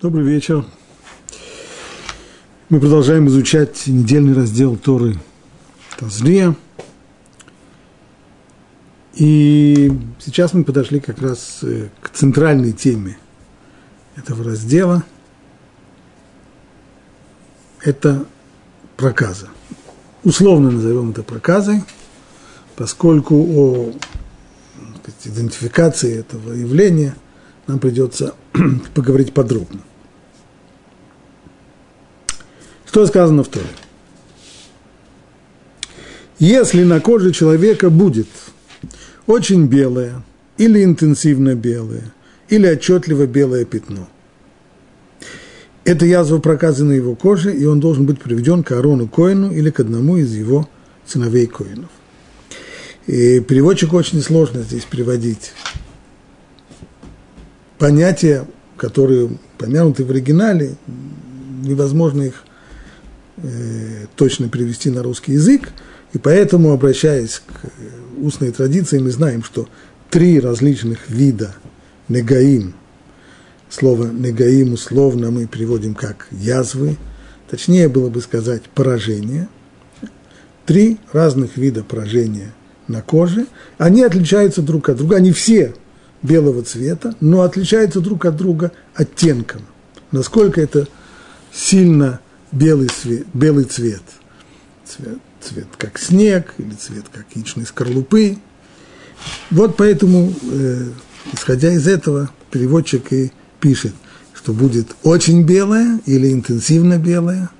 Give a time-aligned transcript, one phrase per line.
[0.00, 0.64] Добрый вечер.
[2.68, 5.18] Мы продолжаем изучать недельный раздел Торы
[5.98, 6.54] Тазрия.
[9.14, 9.90] И
[10.20, 13.18] сейчас мы подошли как раз э, к центральной теме
[14.14, 15.02] этого раздела.
[17.82, 18.24] Это
[18.96, 19.48] проказа.
[20.22, 21.82] Условно назовем это проказой,
[22.76, 23.92] поскольку о
[25.02, 27.16] сказать, идентификации этого явления
[27.68, 28.34] нам придется
[28.94, 29.80] поговорить подробно.
[32.86, 33.66] Что сказано в Торе?
[36.38, 38.28] Если на коже человека будет
[39.26, 40.22] очень белое,
[40.56, 42.12] или интенсивно белое,
[42.48, 44.08] или отчетливо белое пятно,
[45.84, 49.70] это язва проказа на его коже, и он должен быть приведен к Аарону Коину или
[49.70, 50.68] к одному из его
[51.06, 51.90] сыновей Коинов.
[53.06, 55.52] И переводчику очень сложно здесь переводить
[57.78, 58.46] понятия,
[58.76, 60.76] которые помянуты в оригинале,
[61.62, 62.44] невозможно их
[63.40, 65.70] Э, точно перевести на русский язык,
[66.12, 67.68] и поэтому, обращаясь к э,
[68.20, 69.68] устной традиции, мы знаем, что
[70.10, 71.54] три различных вида
[72.08, 72.74] негаим,
[73.68, 76.96] слово негаим условно мы переводим как язвы,
[77.48, 79.48] точнее было бы сказать поражение,
[80.66, 82.52] три разных вида поражения
[82.88, 85.74] на коже, они отличаются друг от друга, они все
[86.22, 89.62] белого цвета, но отличаются друг от друга оттенком.
[90.10, 90.88] Насколько это
[91.52, 92.20] сильно
[92.52, 94.02] белый, цвет, белый цвет.
[94.84, 95.18] цвет.
[95.40, 98.38] Цвет как снег или цвет как яичной скорлупы.
[99.50, 100.84] Вот поэтому, э,
[101.32, 103.92] исходя из этого, переводчик и пишет,
[104.34, 107.50] что будет очень белое или интенсивно белое.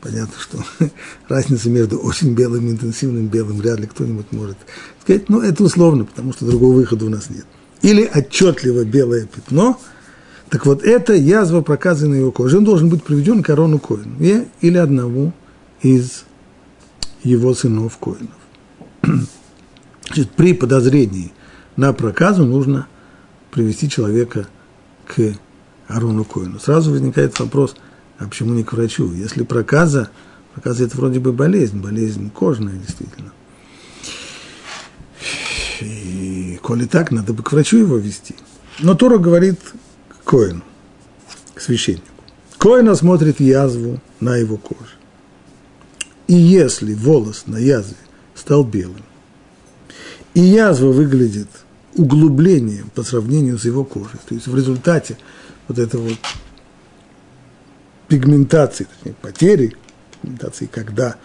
[0.00, 0.58] Понятно, что
[1.28, 4.56] разница между очень белым и интенсивным белым вряд ли кто-нибудь может
[5.02, 5.28] сказать.
[5.28, 7.46] Но это условно, потому что другого выхода у нас нет.
[7.82, 9.80] Или отчетливо белое пятно–
[10.50, 12.58] так вот, это язва проказа на его коже.
[12.58, 14.16] Он должен быть приведен к корону Коину
[14.60, 15.32] или одному
[15.82, 16.24] из
[17.22, 18.30] его сынов Коинов.
[20.06, 21.32] Значит, при подозрении
[21.76, 22.86] на проказу нужно
[23.50, 24.48] привести человека
[25.06, 25.34] к
[25.86, 26.58] Арону Коину.
[26.58, 27.76] Сразу возникает вопрос,
[28.18, 29.12] а почему не к врачу?
[29.12, 30.10] Если проказа,
[30.52, 33.32] проказа это вроде бы болезнь, болезнь кожная действительно.
[35.80, 38.34] И коли так, надо бы к врачу его вести.
[38.80, 39.60] Но Тора говорит
[40.24, 40.62] Коину,
[41.54, 42.04] к священнику.
[42.58, 44.90] Коин осмотрит язву на его коже.
[46.26, 47.96] И если волос на язве
[48.34, 49.02] стал белым,
[50.34, 51.48] и язва выглядит
[51.94, 55.18] углублением по сравнению с его кожей, то есть в результате
[55.68, 56.18] вот этого вот
[58.08, 59.76] пигментации, точнее, потери
[60.20, 61.16] пигментации, когда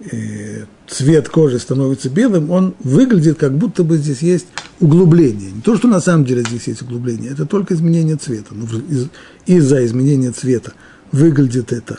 [0.00, 4.46] э, цвет кожи становится белым, он выглядит, как будто бы здесь есть
[4.80, 5.50] углубление.
[5.50, 8.54] Не то, что на самом деле здесь есть углубление, это только изменение цвета.
[8.54, 9.08] Но из,
[9.46, 10.72] из-за изменения цвета
[11.12, 11.98] выглядит это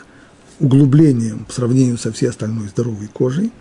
[0.60, 3.52] углублением по сравнению со всей остальной здоровой кожей,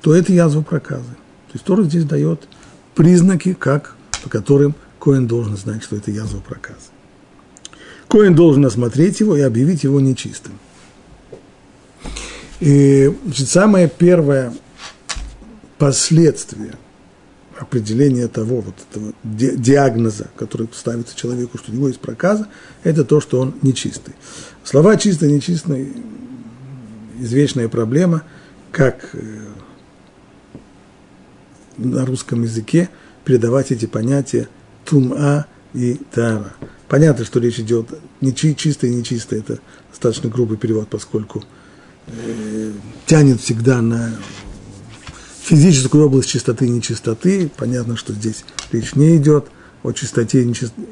[0.00, 1.10] то это язва проказы.
[1.48, 2.48] То есть Тора здесь дает
[2.94, 6.91] признаки, как, по которым Коин должен знать, что это язва проказы.
[8.12, 10.52] Коин должен осмотреть его и объявить его нечистым.
[12.60, 14.52] И значит, самое первое
[15.78, 16.74] последствие
[17.58, 22.48] определения того вот этого диагноза, который ставится человеку, что у него есть проказа,
[22.84, 24.12] это то, что он нечистый.
[24.62, 25.94] Слова чистый, нечистый–
[27.18, 28.24] извечная проблема,
[28.72, 29.46] как э,
[31.78, 32.90] на русском языке
[33.24, 34.48] передавать эти понятия
[34.84, 36.52] тума и тара.
[36.92, 37.88] Понятно, что речь идет
[38.20, 41.42] не чистое и нечистое, это достаточно грубый перевод, поскольку
[42.06, 42.72] э,
[43.06, 44.12] тянет всегда на
[45.42, 47.50] физическую область чистоты и нечистоты.
[47.56, 49.46] Понятно, что здесь речь не идет
[49.82, 50.42] о чистоте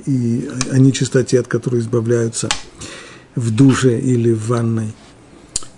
[0.06, 2.49] и о нечистоте, от которой избавляются
[3.34, 4.94] в душе или в ванной.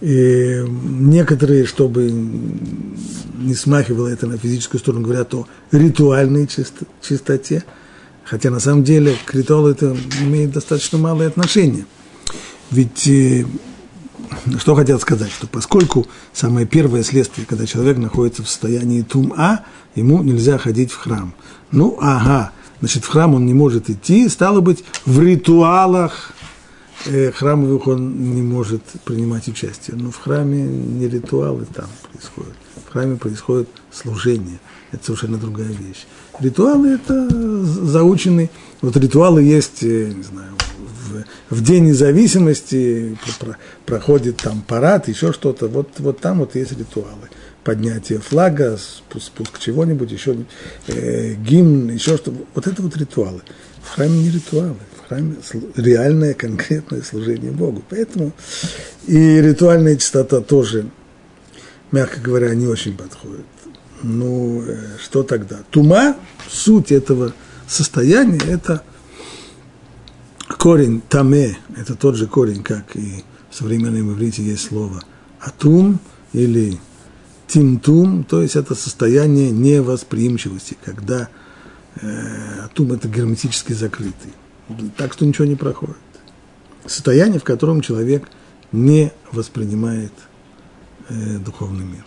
[0.01, 6.49] И некоторые, чтобы не смахивало это на физическую сторону, говорят о ритуальной
[7.01, 7.65] чистоте,
[8.25, 11.87] хотя на самом деле к ритуалу это имеет достаточно малое отношение.
[12.71, 13.45] Ведь э,
[14.59, 19.65] что хотят сказать, что поскольку самое первое следствие, когда человек находится в состоянии тум-а,
[19.95, 21.35] ему нельзя ходить в храм.
[21.71, 26.33] Ну, ага, значит, в храм он не может идти, стало быть, в ритуалах
[27.07, 29.97] э, храмовых он не может принимать участие.
[29.97, 32.57] Но в храме не ритуалы там происходят.
[32.87, 34.59] В храме происходит служение.
[34.93, 36.07] Это совершенно другая вещь.
[36.41, 38.51] Ритуалы– это заученные.
[38.81, 40.49] Вот ритуалы есть, э, не знаю,
[41.51, 43.17] в День независимости
[43.85, 45.69] проходит там парад, еще что-то.
[45.69, 47.29] Вот, вот там вот есть ритуалы.
[47.63, 50.37] Поднятие флага, спуск чего-нибудь, еще
[50.89, 52.39] э, гимн, еще что-то.
[52.55, 53.43] Вот это вот ритуалы.
[53.83, 54.77] В храме не ритуалы.
[54.97, 55.37] В в храме
[55.77, 57.83] реальное, конкретное служение Богу.
[57.89, 58.33] Поэтому
[59.07, 60.87] и ритуальная чистота тоже,
[61.91, 63.45] мягко говоря, не очень подходит.
[64.03, 65.61] Ну, э, что тогда?
[65.71, 66.17] Тума,
[66.49, 67.33] суть этого
[67.67, 68.83] состояния, это
[70.59, 75.03] корень таме, это тот же корень, как и в современном иврите есть слово
[75.41, 75.99] атум
[76.33, 76.79] или
[77.47, 81.29] тимтум, то есть это состояние невосприимчивости, когда
[82.01, 84.33] э, атум это герметически закрытый,
[84.97, 85.97] так что ничего не проходит.
[86.87, 88.29] Состояние, в котором человек
[88.73, 90.13] не воспринимает
[91.09, 92.05] э, духовный мир.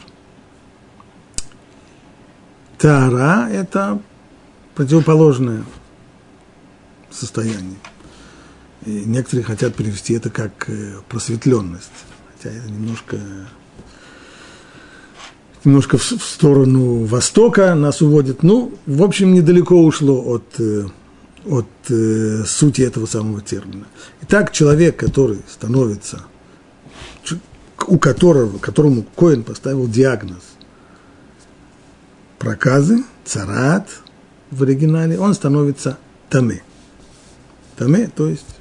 [2.86, 4.00] Тара– это
[4.76, 5.64] противоположное
[7.10, 7.80] состояние.
[8.86, 11.90] И некоторые хотят перевести это как э, просветленность,
[12.32, 13.18] хотя это немножко,
[15.64, 18.44] немножко в сторону Востока нас уводит.
[18.44, 20.86] Ну, в общем, недалеко ушло от, э,
[21.44, 23.88] от э, сути этого самого термина.
[24.22, 26.22] Итак, человек, который становится,
[27.88, 30.55] у которого, которому Коин поставил диагноз
[32.45, 33.89] проказы, царат
[34.51, 35.97] в оригинале, он становится
[36.30, 36.62] таме.
[37.75, 38.59] Таме, то есть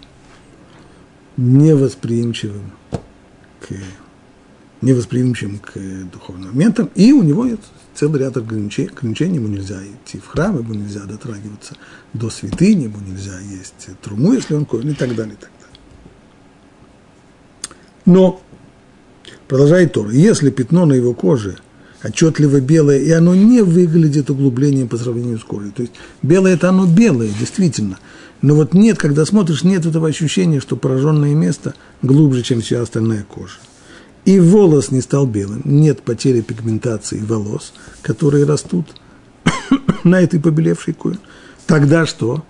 [1.37, 2.73] невосприимчивым
[3.61, 3.75] к,
[4.81, 5.75] невосприимчивым к
[6.11, 7.47] духовным моментам, и у него
[7.95, 11.77] целый ряд ограничений, ему нельзя идти в храм, ему нельзя дотрагиваться
[12.15, 15.81] до святыни, ему нельзя есть труму, если он коин, и так далее, и так далее.
[18.07, 18.41] Но,
[19.47, 21.59] продолжает Тор, если пятно на его коже
[22.05, 25.71] отчетливо белое, и оно не выглядит углублением по сравнению с кожей.
[25.71, 27.99] То есть белое– это оно белое, действительно–
[28.45, 33.23] но вот нет, когда смотришь, нет этого ощущения, что пораженное место глубже, чем вся остальная
[33.25, 33.57] кожа.
[34.27, 37.73] И волос не стал белым, нет потери пигментации волос,
[38.03, 38.87] которые растут
[40.05, 41.21] на этой побелевшей коже.
[41.67, 42.45] Тогда что?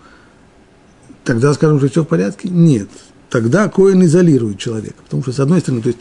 [1.23, 2.49] Тогда скажем, что все в порядке?
[2.49, 2.89] Нет.
[3.31, 4.97] Тогда коин изолирует человека.
[5.05, 6.01] Потому что, с одной стороны, то есть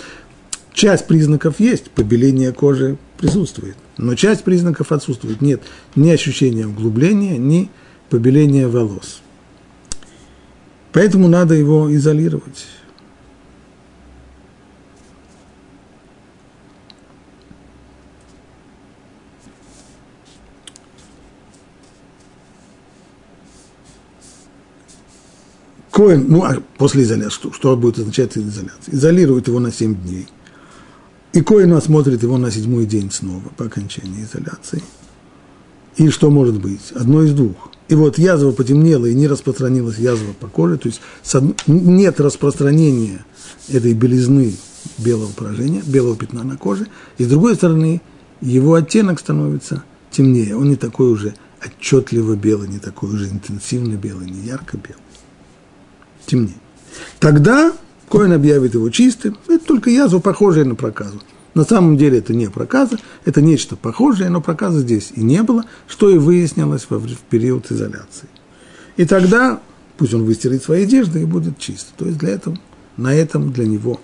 [0.74, 5.42] часть признаков есть, побеление кожи присутствует, но часть признаков отсутствует.
[5.42, 5.62] Нет
[5.96, 7.70] ни ощущения углубления, ни
[8.10, 9.22] побеления волос.
[10.92, 12.66] Поэтому надо его изолировать.
[25.90, 28.96] Коин, ну, а после изоляции, что, что будет означать изоляция?
[28.96, 30.28] Изолирует его на 7 дней.
[31.34, 34.84] И Коин осмотрит его на седьмой день снова, по окончании изоляции.
[35.98, 36.92] И что может быть?
[36.94, 41.02] Одно из двух и вот язва потемнела и не распространилась язва по коже, то есть
[41.68, 43.24] нет распространения
[43.70, 44.56] этой белизны
[44.98, 46.88] белого поражения, белого пятна на коже,
[47.18, 48.02] и с другой стороны
[48.42, 54.30] его оттенок становится темнее, он не такой уже отчетливо белый, не такой уже интенсивно белый,
[54.30, 55.04] не ярко белый,
[56.26, 56.58] темнее.
[57.20, 57.74] Тогда
[58.14, 61.20] Коин объявит его чистым, это только язва, похожая на проказу.
[61.56, 65.66] На самом деле это не проказа, это нечто похожее, но проказа здесь и не было,
[65.88, 68.30] что и выяснилось в период изоляции.
[68.98, 69.60] И тогда
[69.98, 71.88] пусть он выстирает свои одежды и будет чист.
[71.98, 72.56] То есть для этого,
[72.98, 74.00] на этом для него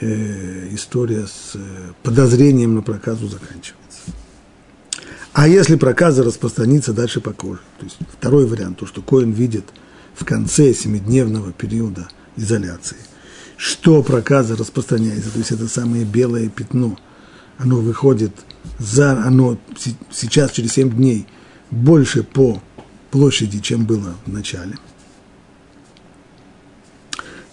[0.00, 1.58] э, история с э,
[2.02, 4.00] подозрением на проказу заканчивается.
[5.34, 9.66] А если проказа распространится дальше по коже, то есть второй вариант, то, что Коин видит
[10.14, 12.96] в конце семидневного периода изоляции–
[13.56, 16.98] что проказа распространяется, то есть это самое белое пятно,
[17.58, 18.32] оно выходит
[18.78, 19.56] за, оно
[20.10, 21.26] сейчас через 7 дней
[21.70, 22.60] больше по
[23.10, 24.76] площади, чем было в начале.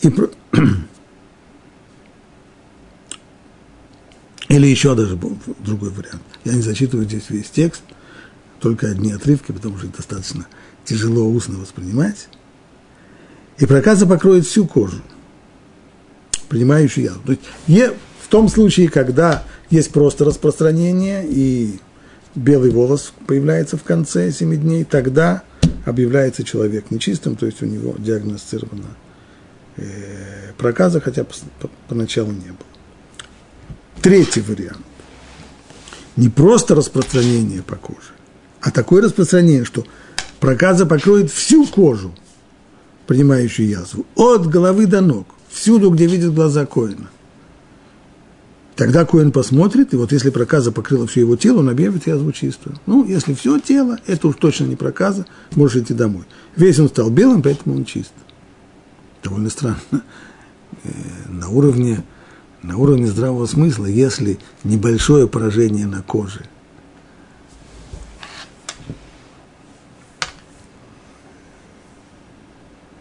[0.02, 0.08] И,
[4.50, 5.16] или еще даже
[5.60, 6.24] другой вариант.
[6.44, 7.84] Я не зачитываю здесь весь текст,
[8.60, 10.48] только одни отрывки, потому что достаточно
[10.84, 12.28] тяжело устно воспринимать.
[13.62, 15.02] И проказа покроет всю кожу–
[16.52, 17.22] принимающий язву.
[17.26, 17.44] То есть
[18.22, 21.80] в том случае, когда есть просто распространение и
[22.36, 25.44] белый волос появляется в конце 7 дней, тогда
[25.86, 28.98] объявляется человек нечистым, то есть у него диагностирована
[29.78, 31.26] э, проказа, хотя
[31.88, 32.68] поначалу не было.
[34.02, 34.86] Третий вариант.
[36.18, 38.12] Не просто распространение по коже,
[38.60, 39.86] а такое распространение, что
[40.42, 42.14] проказа покроет всю кожу,
[43.08, 47.10] принимающую язву, от головы до ног всюду, где видит глаза Коина.
[48.76, 52.78] Тогда Коин посмотрит, и вот если проказа покрыла все его тело, он объявит язву чистую.
[52.86, 56.24] Ну, если все тело, это уж точно не проказа, можешь идти домой.
[56.56, 58.14] Весь он стал белым, поэтому он чист.
[59.24, 59.78] Довольно странно.
[60.84, 60.90] Э,
[61.30, 62.04] на уровне,
[62.64, 66.46] на уровне здравого смысла, если небольшое поражение на коже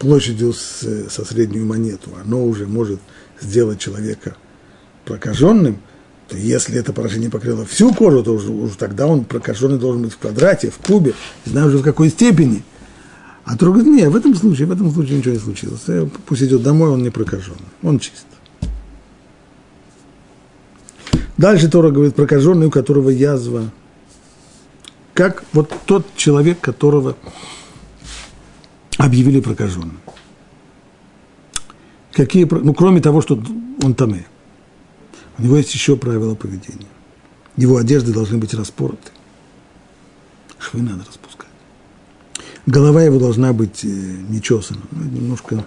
[0.01, 2.99] площадью с, со среднюю монету, оно уже может
[3.39, 4.35] сделать человека
[5.05, 5.79] прокаженным,
[6.27, 10.13] то если это поражение покрыло всю кожу, то уже, уже тогда он прокаженный должен быть
[10.13, 11.13] в квадрате, в кубе,
[11.45, 12.63] не знаю уже в какой степени.
[13.43, 15.81] А другой говорит, нет, в этом случае, в этом случае ничего не случилось.
[15.87, 18.25] Э, пусть идет домой, он не прокаженный, он чист.
[21.37, 23.71] Дальше Тора говорит, прокаженный, у которого язва.
[25.13, 27.17] Как вот тот человек, которого
[29.05, 29.99] объявили прокаженным.
[32.11, 33.41] Какие, ну, кроме того, что
[33.81, 34.27] он таме.
[35.37, 36.87] У него есть еще правила поведения.
[37.57, 39.11] Его одежды должны быть распороты.
[40.59, 41.49] Швы надо распускать.
[42.67, 44.81] Голова его должна быть э, нечесана.
[44.91, 45.65] Ну, немножко,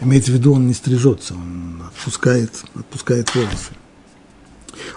[0.00, 3.72] имеется в виду, он не стрижется, он отпускает, отпускает волосы.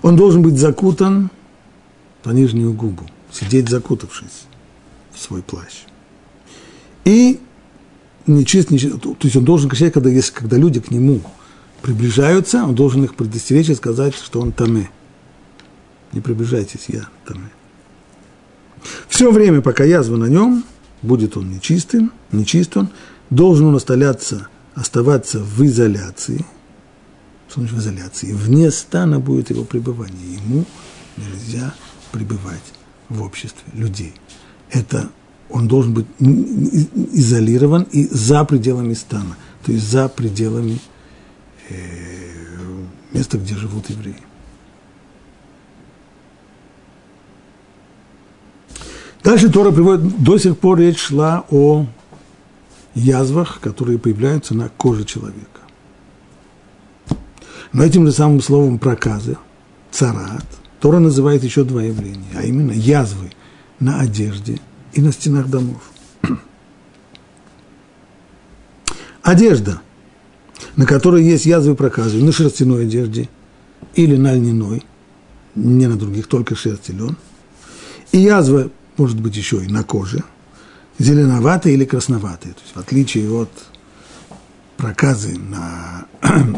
[0.04, 1.32] Он должен быть закутан
[2.22, 4.46] по нижнюю губу, сидеть закутавшись
[5.12, 5.86] в свой плащ.
[7.04, 7.40] И
[8.28, 11.22] нечист, нечист, то есть он должен кричать, когда, если, когда люди к нему
[11.82, 14.90] приближаются, он должен их предостеречь и сказать, что он таме.
[16.14, 17.50] Не приближайтесь, я таме.
[19.08, 20.64] Все время, пока язва на нем,
[21.02, 22.90] будет он нечистым, нечист он,
[23.30, 26.46] должен он оставляться, оставаться в изоляции–
[27.56, 28.34] в изоляции?
[28.34, 30.36] Вне стана будет его пребывание.
[30.36, 30.66] Ему
[31.18, 31.74] нельзя
[32.12, 32.64] пребывать
[33.10, 34.14] в обществе людей.
[34.70, 35.10] Это
[35.50, 40.80] он должен быть изолирован и за пределами стана, то есть за пределами
[41.70, 41.76] э,
[43.14, 44.18] места, где живут евреи.
[49.24, 51.86] Дальше Тора приводит, до сих пор речь шла о
[52.94, 55.62] язвах, которые появляются на коже человека.
[57.74, 59.38] Но этим же самым словом проказы,
[59.92, 60.46] царат,
[60.80, 63.32] Тора называет еще два явления, а именно язвы
[63.80, 64.60] на одежде
[64.94, 65.82] и на стенах домов.
[69.22, 69.82] Одежда,
[70.76, 73.28] на которой есть язвы проказы, на шерстяной одежде
[73.94, 74.86] или на льняной,
[75.56, 77.18] не на других, только шерсть и лен.
[78.12, 80.24] И язва может быть еще и на коже,
[80.98, 82.54] зеленоватая или красноватая.
[82.54, 83.50] То есть в отличие от
[84.78, 86.06] проказы на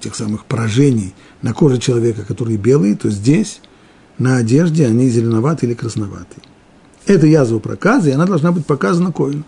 [0.00, 3.60] тех самых поражений на коже человека, которые белые, то здесь
[4.18, 6.42] на одежде они зеленоватые или красноватые.
[7.06, 9.44] Это язва проказа, и она должна быть показана коину.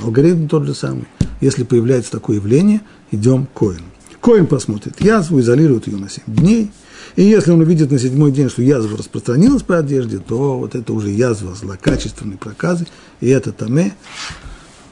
[0.00, 1.06] Алгоритм тот же самый.
[1.40, 3.84] Если появляется такое явление, идем к коину.
[4.20, 6.70] Коин посмотрит язву, изолирует ее на 7 дней.
[7.16, 10.92] И если он увидит на седьмой день, что язва распространилась по одежде, то вот это
[10.92, 12.86] уже язва злокачественной проказы,
[13.20, 13.94] и это таме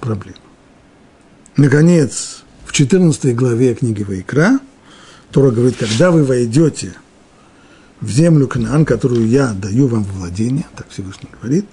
[0.00, 0.38] проблема.
[1.56, 4.58] Наконец, в 14 главе книги Вайкра
[5.30, 6.94] Тора говорит, когда вы войдете
[8.00, 11.66] в землю Кнаан, которую я даю вам в владение, так Всевышний говорит,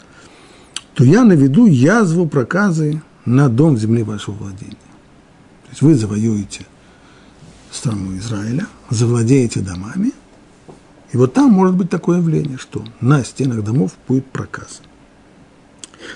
[0.93, 4.71] то я наведу язву проказы на дом земли вашего владения.
[4.71, 6.65] То есть вы завоюете
[7.71, 10.11] страну Израиля, завладеете домами,
[11.13, 14.81] и вот там может быть такое явление, что на стенах домов будет проказ.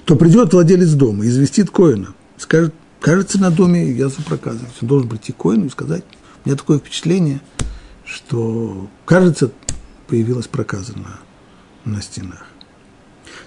[0.05, 4.75] То придет владелец дома, известит Коина, скажет, Кажется, на доме я запроказываюсь.
[4.79, 6.03] Он должен прийти к коину и сказать,
[6.45, 7.41] у меня такое впечатление,
[8.05, 9.51] что, кажется,
[10.11, 12.45] появилась проказа на, на стенах.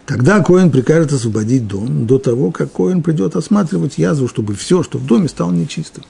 [0.07, 4.99] Тогда Коин прикажет освободить дом до того, как Коин придет осматривать язву, чтобы все, что
[4.99, 6.03] в доме, стало нечистым.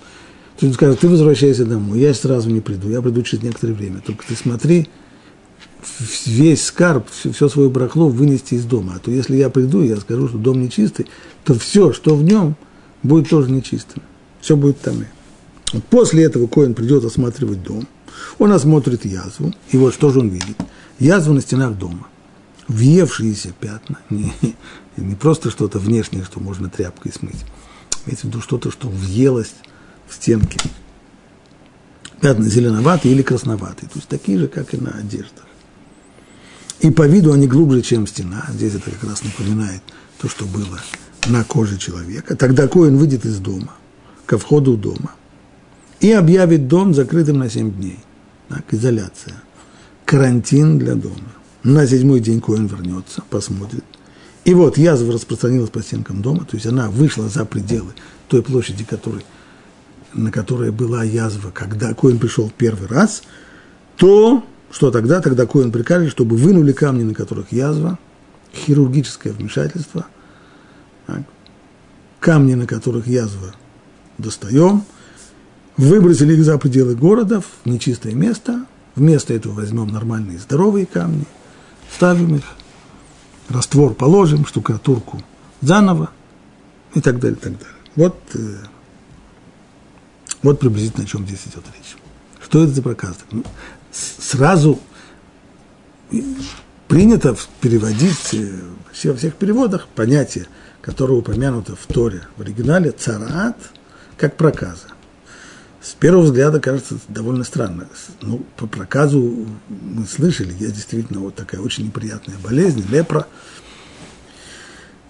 [0.58, 4.00] То есть скажет, ты возвращайся домой, я сразу не приду, я приду через некоторое время.
[4.00, 4.88] Только ты смотри,
[6.24, 8.94] весь скарб, все, все свое барахло вынести из дома.
[8.96, 11.06] А то если я приду, я скажу, что дом нечистый,
[11.44, 12.56] то все, что в нем–
[13.04, 14.02] будет тоже нечистым.
[14.40, 15.04] Все будет там.
[15.72, 17.86] Вот после этого Коин придет осматривать дом.
[18.38, 19.52] Он осмотрит язву.
[19.70, 20.56] И вот что же он видит?
[20.98, 22.06] Язву на стенах дома.
[22.68, 23.98] Въевшиеся пятна.
[24.10, 24.32] Не,
[24.96, 27.44] не просто что-то внешнее, что можно тряпкой смыть.
[28.06, 29.54] Имеется в виду что-то, что въелось
[30.08, 30.58] в стенки.
[32.20, 33.88] Пятна зеленоватые или красноватые.
[33.88, 35.44] То есть такие же, как и на одеждах.
[36.80, 38.46] И по виду они глубже, чем стена.
[38.50, 39.82] Здесь это как раз напоминает
[40.18, 40.78] то, что было
[41.26, 43.72] на коже человека, тогда Коин выйдет из дома,
[44.26, 45.12] ко входу дома,
[46.00, 47.98] и объявит дом закрытым на 7 дней.
[48.48, 49.42] Так, изоляция.
[50.04, 51.32] Карантин для дома.
[51.62, 53.84] На седьмой день Коин вернется, посмотрит.
[54.44, 57.94] И вот язва распространилась по стенкам дома, то есть она вышла за пределы
[58.28, 59.24] той площади, которой,
[60.12, 63.22] на которой была язва, когда Коин пришел первый раз,
[63.96, 65.22] то что тогда?
[65.22, 67.98] Тогда Коин прикажет, чтобы вынули камни, на которых язва,
[68.52, 70.06] хирургическое вмешательство,
[71.06, 71.22] так.
[72.20, 73.54] Камни, на которых язва
[74.18, 74.84] достаем,
[75.76, 81.26] выбросили их за пределы города в нечистое место, вместо этого возьмем нормальные здоровые камни,
[81.94, 82.44] ставим их,
[83.48, 85.22] раствор положим, штукатурку
[85.60, 86.10] заново
[86.94, 87.76] и так далее, так далее.
[87.96, 88.56] Вот, э,
[90.42, 91.96] вот приблизительно о чем здесь идет речь.
[92.42, 93.20] Что это за проказы?
[93.30, 93.44] Ну,
[93.92, 94.78] сразу
[96.88, 100.46] принято переводить э, вообще во всех переводах понятие,
[100.80, 103.56] которое упомянуто в Торе в оригинале, царат,
[104.16, 104.93] как проказа.
[105.84, 107.86] С первого взгляда кажется довольно странно.
[108.22, 113.26] Ну, по проказу мы слышали, есть действительно вот такая очень неприятная болезнь, лепра,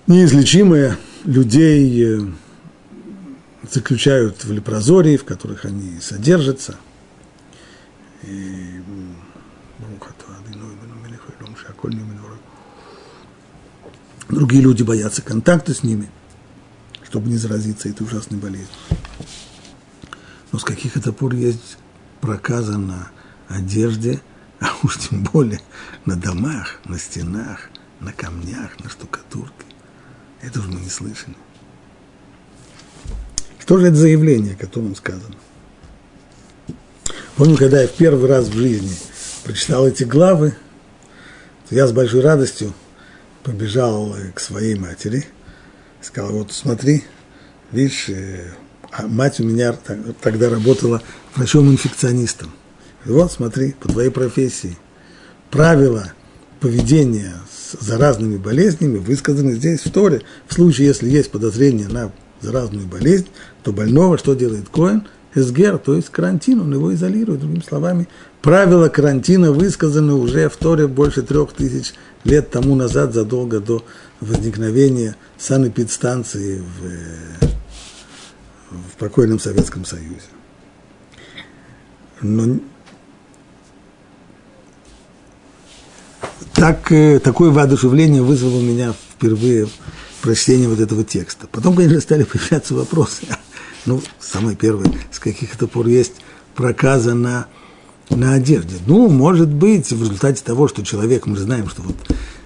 [0.09, 2.21] неизлечимая, людей э,
[3.71, 6.75] заключают в лепрозории, в которых они содержатся.
[8.25, 8.81] И
[14.28, 16.11] Другие люди боятся контакта с ними,
[17.04, 18.69] чтобы не заразиться этой ужасной болезнью.
[20.54, 21.78] Но с каких это пор есть
[22.20, 23.11] проказа на
[23.49, 24.20] одежде,
[24.61, 25.61] а уж тем более
[26.04, 29.66] на домах, на стенах, на камнях, на штукатурке.
[30.42, 31.34] Это уже мы не слышали.
[33.58, 35.34] Что же это заявление, о котором сказано?
[37.34, 38.94] Помню, когда я в первый раз в жизни
[39.42, 40.54] прочитал эти главы,
[41.68, 42.73] то я с большой радостью
[43.42, 45.26] побежал к своей матери,
[46.00, 47.02] сказал, вот смотри,
[47.73, 48.52] видишь, э,
[48.96, 49.74] а мать у меня
[50.20, 51.02] тогда работала
[51.34, 52.52] врачом-инфекционистом.
[53.04, 54.78] Вот, смотри, по твоей профессии.
[55.50, 56.12] Правила
[56.60, 60.22] поведения с заразными болезнями высказаны здесь в Торе.
[60.46, 63.26] В случае, если есть подозрение на заразную болезнь,
[63.64, 65.06] то больного что делает Коэн?
[65.34, 67.40] Эсгер, то есть карантин, он его изолирует.
[67.40, 68.08] Другими словами,
[68.40, 73.84] правила карантина высказаны уже в Торе больше трех тысяч лет тому назад, задолго до
[74.20, 77.53] возникновения санэпидстанции в,
[78.71, 80.21] в покойном Советском Союзе.
[82.21, 82.59] Но
[86.54, 89.68] так, э, такое воодушевление вызвало меня впервые
[90.23, 91.47] прочтение вот этого текста.
[91.47, 93.26] Потом, конечно, стали появляться вопросы.
[93.87, 96.14] Ну, самое первое, с каких то пор есть
[96.54, 97.46] проказа на
[98.11, 98.77] на одежде.
[98.87, 101.96] Ну, может быть, в результате того, что человек, мы знаем, что вот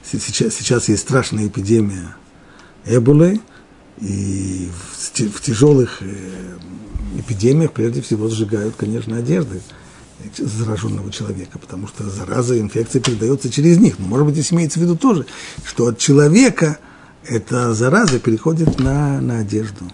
[0.04, 2.16] сейчас, сейчас есть страшная эпидемия
[2.85, 3.40] эболы,
[4.00, 6.58] и в, тяжелых э,
[7.18, 9.61] эпидемиях прежде всего сжигают, конечно, одежды
[10.37, 13.98] зараженного человека, потому что зараза, инфекция передается через них.
[13.98, 15.26] Но, может быть, здесь имеется в виду тоже,
[15.64, 16.78] что от человека
[17.24, 19.84] эта зараза переходит на, на одежду.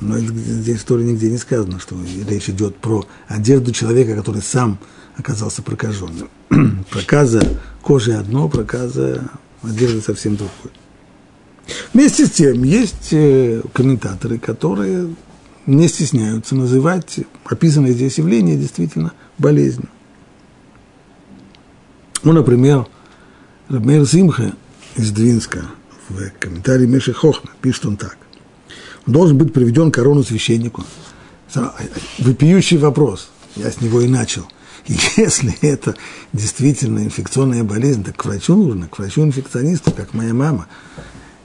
[0.00, 1.96] Но здесь в Торе нигде не сказано, что
[2.28, 4.78] речь идет про одежду человека, который сам
[5.16, 6.28] оказался прокаженным.
[6.90, 9.30] проказа кожи одно, проказа
[9.62, 10.72] одежды совсем другое.
[11.92, 15.14] Вместе с тем, есть э, комментаторы, которые
[15.66, 19.88] не стесняются называть описанное здесь явление действительно болезнью.
[22.24, 22.86] Ну, например,
[23.68, 24.54] Рабмейр Симха
[24.96, 25.66] из Двинска
[26.08, 28.16] в комментарии Меши Хохна пишет он так
[29.06, 30.84] должен быть приведен корону священнику.
[32.18, 34.46] Вопиющий вопрос, я с него и начал.
[35.16, 35.94] Если это
[36.32, 40.66] действительно инфекционная болезнь, так к врачу нужно, к врачу-инфекционисту, как моя мама.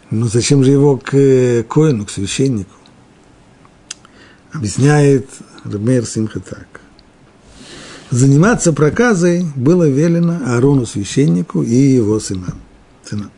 [0.09, 2.71] Но зачем же его к коину, к священнику?
[4.53, 5.29] Объясняет
[5.63, 6.81] Рабмейр Симха так.
[8.09, 12.61] Заниматься проказой было велено Аарону священнику и его сынам.
[13.03, 13.31] сынам.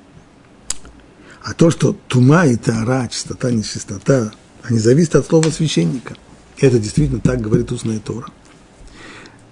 [1.42, 6.16] А то, что тума и тара, чистота, нечистота, они зависят от слова священника.
[6.60, 8.28] Это действительно так говорит устная Тора.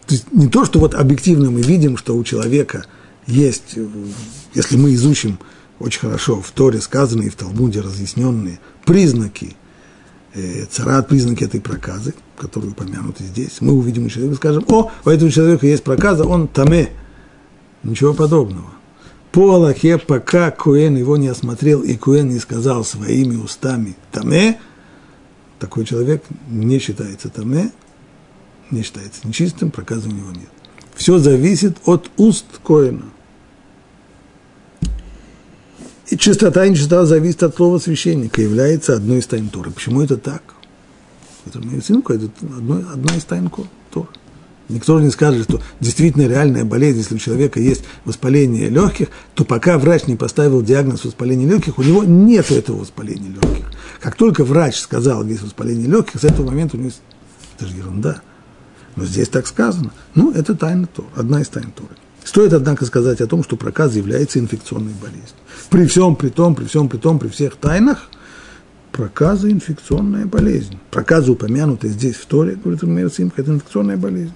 [0.05, 2.85] То есть не то, что вот объективно мы видим, что у человека
[3.25, 3.75] есть,
[4.53, 5.39] если мы изучим
[5.79, 9.55] очень хорошо в Торе сказанные, в Талмуде разъясненные признаки,
[10.33, 15.09] э, царат, признаки этой проказы, которые упомянуты здесь, мы увидим человека и скажем, о, у
[15.09, 16.89] этого человека есть проказа, он таме.
[17.83, 18.77] Ничего подобного
[19.37, 24.59] по Аллахе, пока Куэн его не осмотрел, и Куэн не сказал своими устами «таме»,
[25.59, 27.71] такой человек не считается таме,
[28.71, 30.49] не считается нечистым, проказа у него нет.
[30.95, 33.05] Все зависит от уст Коэна.
[36.09, 39.71] И чистота и нечистота зависит от слова священника, является одной из тайн Торы.
[39.71, 40.41] Почему это так?
[41.45, 42.29] Это медицинка, это
[42.93, 43.49] одна из тайн
[43.91, 44.07] Торы.
[44.69, 49.45] Никто же не скажет, что действительно реальная болезнь, если у человека есть воспаление легких, то
[49.45, 53.65] пока врач не поставил диагноз воспаления легких, у него нет этого воспаления легких.
[54.01, 57.01] Как только врач сказал, есть воспаление легких, с этого момента у него есть...
[57.57, 58.21] Это же ерунда.
[58.95, 59.91] Но здесь так сказано.
[60.15, 61.95] Ну, это тайна Тора, одна из тайн Торы.
[62.27, 65.37] Стоит, однако, сказать о том, что проказа является инфекционной болезнью.
[65.69, 68.09] При всем, при том, при всем, при том, при всех тайнах,
[68.91, 70.77] проказа– инфекционная болезнь.
[70.91, 74.33] Проказа, упомянутая здесь в Торе, говорит Мэр Симха, это инфекционная болезнь.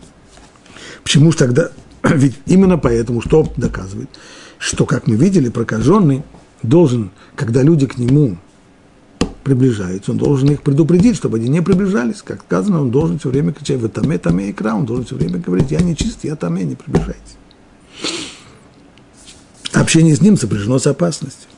[1.03, 1.71] Почему же тогда?
[2.03, 4.09] Ведь именно поэтому, что доказывает,
[4.57, 6.23] что, как мы видели, прокаженный
[6.63, 8.37] должен, когда люди к нему
[9.43, 12.21] приближаются, он должен их предупредить, чтобы они не приближались.
[12.21, 15.39] Как сказано, он должен все время кричать, вы таме, таме, икра, он должен все время
[15.39, 17.35] говорить, я не чист, я таме, не приближайтесь.
[19.73, 21.49] Общение с ним сопряжено с опасностью.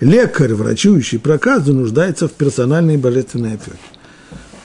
[0.00, 3.78] Лекарь, врачующий проказу, нуждается в персональной божественной опеке.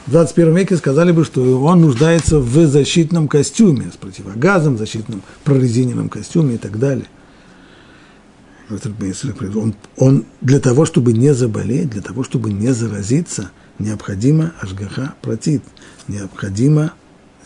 [0.07, 6.09] В 21 веке сказали бы, что он нуждается в защитном костюме с противогазом, защитном прорезиненном
[6.09, 7.05] костюме и так далее.
[8.69, 15.61] Он, он для того, чтобы не заболеть, для того, чтобы не заразиться, необходимо ажгаха протит,
[16.07, 16.93] необходимо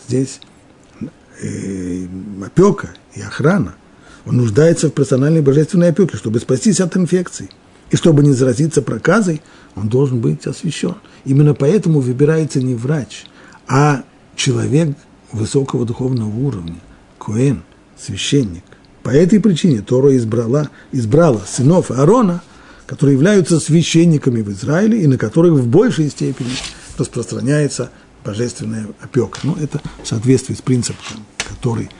[0.08, 0.40] здесь
[1.40, 2.06] э,
[2.44, 3.74] опека и охрана.
[4.24, 7.50] Он нуждается в персональной божественной опеке, чтобы спастись от инфекций.
[7.90, 9.42] И чтобы не заразиться проказой,
[9.74, 10.94] он должен быть освящен.
[11.24, 13.26] Именно поэтому выбирается не врач,
[13.68, 14.02] а
[14.36, 14.96] человек
[15.30, 16.80] высокого духовного уровня,
[17.18, 17.62] Коэн,
[17.98, 18.64] священник.
[19.02, 22.42] По этой причине Тора избрала, избрала сынов Аарона,
[22.86, 26.50] которые являются священниками в Израиле и на которых в большей степени
[26.98, 27.90] распространяется
[28.24, 29.40] божественная опека.
[29.42, 31.04] Ну, это в соответствии с принципом,
[31.36, 31.90] который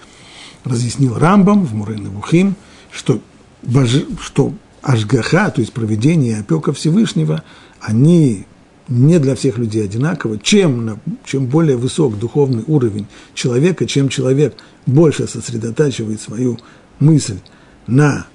[0.64, 2.54] разъяснил Рамбам в Мурейна Бухим,
[2.90, 3.20] что,
[3.62, 7.42] боже, что Ашгаха, то есть проведение опека Всевышнего,
[7.80, 8.46] они
[8.88, 10.38] не для всех людей одинаково.
[10.38, 14.56] Чем, чем более высок духовный уровень человека, чем человек
[14.86, 16.58] больше сосредотачивает свою
[16.98, 17.38] мысль
[17.86, 18.26] на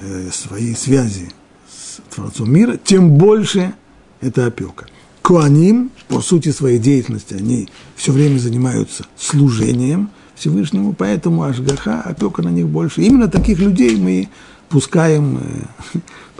[0.00, 1.30] э, своей связи
[1.68, 3.74] с Творцом мира, тем больше
[4.20, 4.86] это опека.
[5.30, 12.48] Куаним, по сути своей деятельности, они все время занимаются служением Всевышнему, поэтому Ашгаха, опека на
[12.48, 13.02] них больше.
[13.02, 14.28] Именно таких людей мы
[14.68, 15.38] пускаем,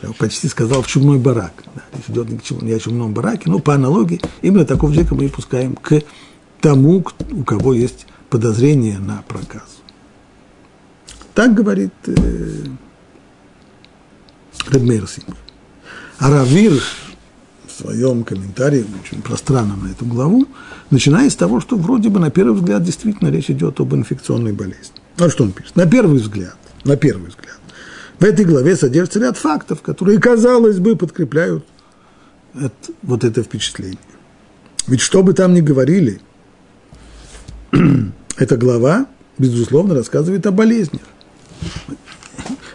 [0.03, 1.53] э, почти сказал, в чумной барак.
[1.73, 5.77] Да, речь идет не о чумном бараке, но по аналогии, именно такого человека мы пускаем
[5.77, 6.03] к
[6.61, 9.83] тому, у кого есть подозрение на проказ.
[11.33, 12.65] Так говорит э,
[14.69, 15.09] Редмейр
[16.19, 17.10] А Равир в
[17.81, 20.47] своем комментарии, очень пространном на эту главу,
[20.91, 24.97] начиная с того, что вроде бы на первый взгляд действительно речь идет об инфекционной болезни.
[25.17, 25.77] Вот что он пишет.
[25.77, 27.59] На первый взгляд, на первый взгляд,
[28.19, 31.65] в этой главе содержится ряд фактов, которые, казалось бы, подкрепляют
[32.55, 33.99] это, вот это впечатление.
[34.87, 36.21] Ведь что бы там ни говорили,
[38.37, 39.07] эта глава,
[39.39, 41.03] безусловно, рассказывает о болезнях.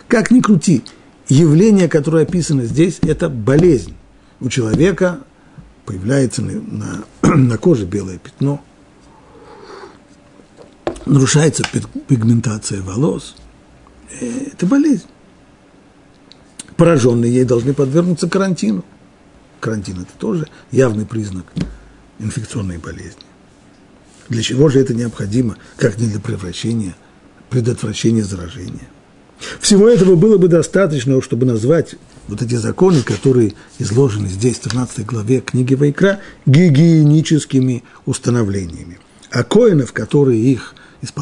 [0.07, 0.83] Как ни крути,
[1.27, 3.95] явление, которое описано здесь, это болезнь.
[4.45, 5.21] У человека
[5.87, 8.63] появляется на, на, коже белое пятно,
[11.07, 11.63] нарушается
[12.07, 13.35] пигментация волос.
[14.21, 15.07] Э, это болезнь
[16.77, 18.85] пораженные ей должны подвергнуться карантину.
[19.59, 21.45] Карантин– это тоже явный признак
[22.19, 23.23] инфекционной болезни.
[24.29, 26.95] Для чего же это необходимо, как не для превращения,
[27.49, 28.87] предотвращения заражения?
[29.59, 31.95] Всего этого было бы достаточно, чтобы назвать
[32.27, 38.99] вот эти законы, которые изложены здесь, в 13 главе книги Вайкра, гигиеническими установлениями.
[39.31, 40.75] А коинов, которые их,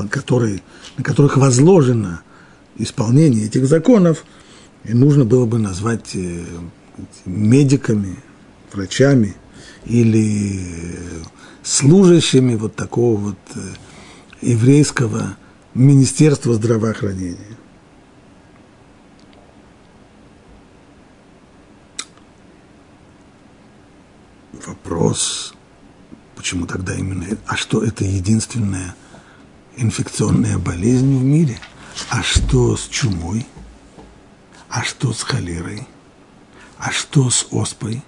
[0.09, 0.61] которые,
[0.97, 2.21] на которых возложено
[2.77, 4.25] исполнение этих законов–
[4.83, 6.43] нужно было бы назвать э,
[7.25, 8.17] медиками,
[8.73, 9.35] врачами
[9.85, 10.59] или
[11.63, 13.59] служащими вот такого вот э,
[14.41, 15.37] еврейского
[15.73, 17.57] Министерства здравоохранения.
[24.65, 25.53] Вопрос,
[26.35, 28.95] почему тогда именно, а что это единственная
[29.75, 31.59] инфекционная болезнь в мире?
[32.09, 33.45] А что с чумой?
[34.69, 35.85] А что с холерой?
[36.77, 38.01] А что с оспой,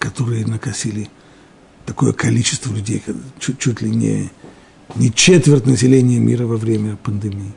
[0.00, 1.08] которые накосили
[1.86, 3.02] такое количество людей,
[3.38, 4.30] чуть, чуть ли не,
[4.96, 7.54] не четверть населения мира во время пандемии?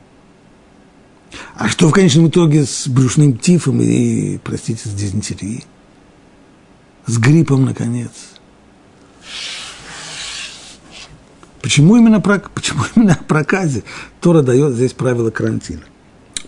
[1.55, 5.65] А что в конечном итоге с брюшным тифом и, простите, с дизентерией?
[7.07, 8.11] С гриппом, наконец?
[11.61, 13.83] Почему именно, про, почему именно о проказе
[14.21, 15.83] Тора дает здесь правила карантина?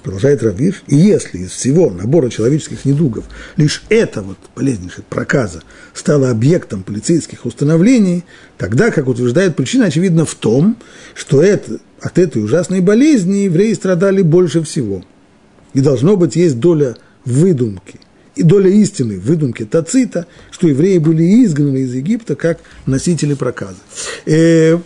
[0.04, 3.26] продолжает Равиш, и если из всего набора человеческих недугов
[3.58, 5.62] лишь эта вот болезненная проказа
[5.94, 8.24] стала объектом полицейских установлений,
[8.58, 10.78] тогда, как утверждает причина, очевидно в том,
[11.14, 15.04] что это, от этой ужасной болезни евреи страдали больше всего.
[15.74, 16.96] И должно быть есть доля
[17.26, 18.00] выдумки
[18.40, 23.80] и доля истины в выдумке Тацита, что евреи были изгнаны из Египта как носители проказа.
[24.26, 24.78] Э,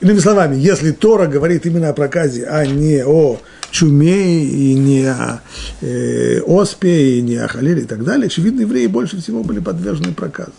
[0.00, 3.40] иными словами, если Тора говорит именно о проказе, а не о
[3.72, 5.40] чуме, и не о
[5.80, 10.12] э, оспе, и не о халиле и так далее, очевидно, евреи больше всего были подвержены
[10.12, 10.52] проказу.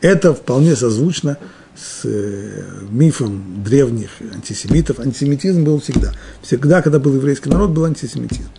[0.00, 1.38] Это вполне созвучно
[1.76, 4.98] с э, мифом древних антисемитов.
[4.98, 6.12] Антисемитизм был всегда.
[6.42, 8.50] Всегда, когда был еврейский народ, был антисемитизм.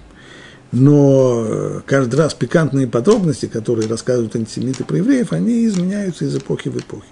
[0.77, 6.77] Но каждый раз пикантные подробности, которые рассказывают антисемиты про евреев, они изменяются из эпохи в
[6.77, 7.05] эпоху.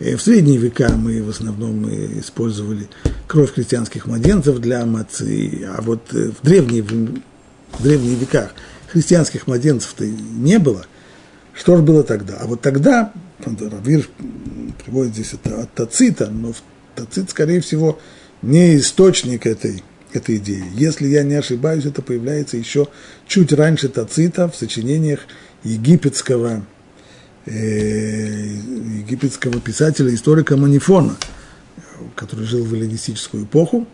[0.00, 1.86] В средние века мы в основном
[2.18, 2.88] использовали
[3.28, 8.52] кровь христианских младенцев для мацы, а вот в древние, в древние века
[8.88, 10.86] христианских младенцев-то не было.
[11.52, 12.38] Что же было тогда?
[12.40, 13.12] А вот тогда,
[13.44, 14.08] Равир
[14.82, 16.54] приводит здесь это от Тацита, но
[16.94, 17.98] Тацит, скорее всего,
[18.40, 19.84] не источник этой,
[20.16, 20.64] этой идеи.
[20.74, 22.88] Если я не ошибаюсь, это появляется еще
[23.26, 25.20] чуть раньше Тацита в сочинениях
[25.62, 26.64] египетского
[27.46, 28.46] Э,
[29.00, 31.14] египетского писателя, историка Манифона,
[32.14, 33.86] который жил в эллинистическую эпоху.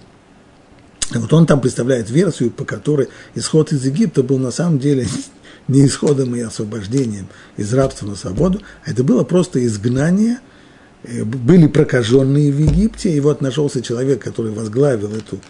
[1.12, 5.08] И вот он там представляет версию, по которой исход из Египта был на самом деле
[5.68, 10.38] не исходом и освобождением из рабства на свободу, а это было просто изгнание.
[11.02, 15.40] Э, были прокаженные в Египте, и вот нашелся человек, который возглавил эту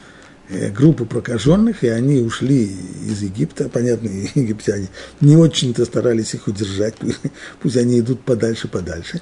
[0.74, 3.68] группу прокаженных, и они ушли из Египта.
[3.68, 4.88] Понятно, египтяне
[5.20, 6.94] не очень-то старались их удержать,
[7.62, 9.20] пусть они идут подальше, подальше.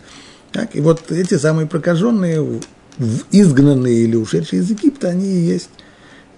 [0.53, 2.61] Так, и вот эти самые прокаженные,
[3.31, 5.71] изгнанные или ушедшие из Египта, они и есть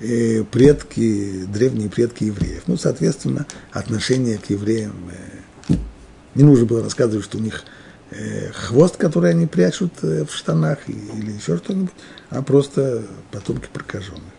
[0.00, 2.64] э, предки, древние предки евреев.
[2.66, 5.10] Ну, соответственно, отношение к евреям,
[5.68, 5.74] э,
[6.34, 7.64] не нужно было рассказывать, что у них
[8.52, 11.92] хвост, который они прячут в штанах или еще что-нибудь,
[12.28, 14.32] а просто потомки прокаженных.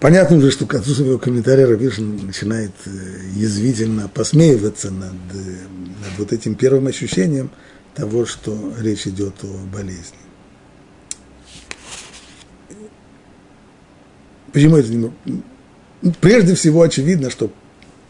[0.00, 2.90] Понятно уже, что к концу своего комментария Равишин начинает э,
[3.34, 7.50] язвительно посмеиваться над, э, над вот этим первым ощущением
[7.94, 10.18] того, что речь идет о болезни.
[14.52, 17.50] Почему это не ну, Прежде всего очевидно, что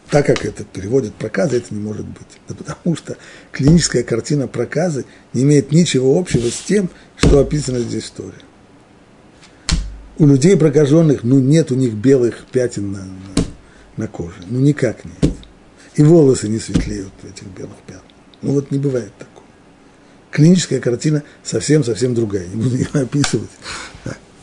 [0.09, 2.27] так как это переводит проказы, это не может быть.
[2.47, 3.17] Да потому что
[3.51, 8.46] клиническая картина проказы не имеет ничего общего с тем, что описано здесь в истории
[10.19, 13.43] у людей прокаженных, ну, нет у них белых пятен на, на,
[13.97, 14.37] на коже.
[14.47, 15.33] Ну, никак нет.
[15.95, 18.01] И волосы не светлеют этих белых пятен.
[18.41, 19.45] Ну, вот не бывает такого.
[20.31, 22.47] Клиническая картина совсем-совсем другая.
[22.47, 23.49] Не буду ее описывать.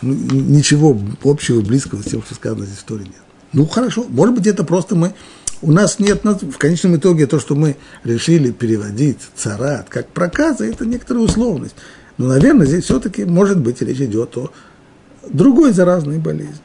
[0.02, 3.22] Ну, ничего общего, близкого с тем, что сказано здесь в истории нет.
[3.52, 4.04] Ну, хорошо.
[4.08, 5.14] Может быть, это просто мы...
[5.62, 10.84] У нас нет, в конечном итоге, то, что мы решили переводить царат как проказы, это
[10.84, 11.74] некоторая условность.
[12.18, 14.50] Но, наверное, здесь все-таки, может быть, речь идет о
[15.30, 16.60] другой заразной болезни,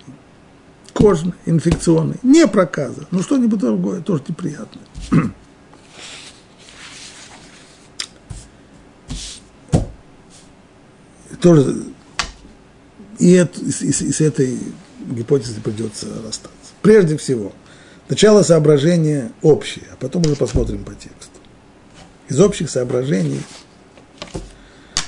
[0.94, 4.84] кожной, инфекционной, не проказа, но что-нибудь другое, тоже неприятное.
[11.42, 11.84] тоже
[13.18, 14.58] и, это, и, и с этой
[15.00, 16.58] гипотезой придется расстаться.
[16.82, 17.54] Прежде всего,
[18.08, 21.40] начало соображения общее, а потом уже посмотрим по тексту.
[22.30, 23.42] Из общих соображений,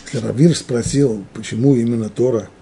[0.06, 2.50] если Равир спросил, почему именно Тора–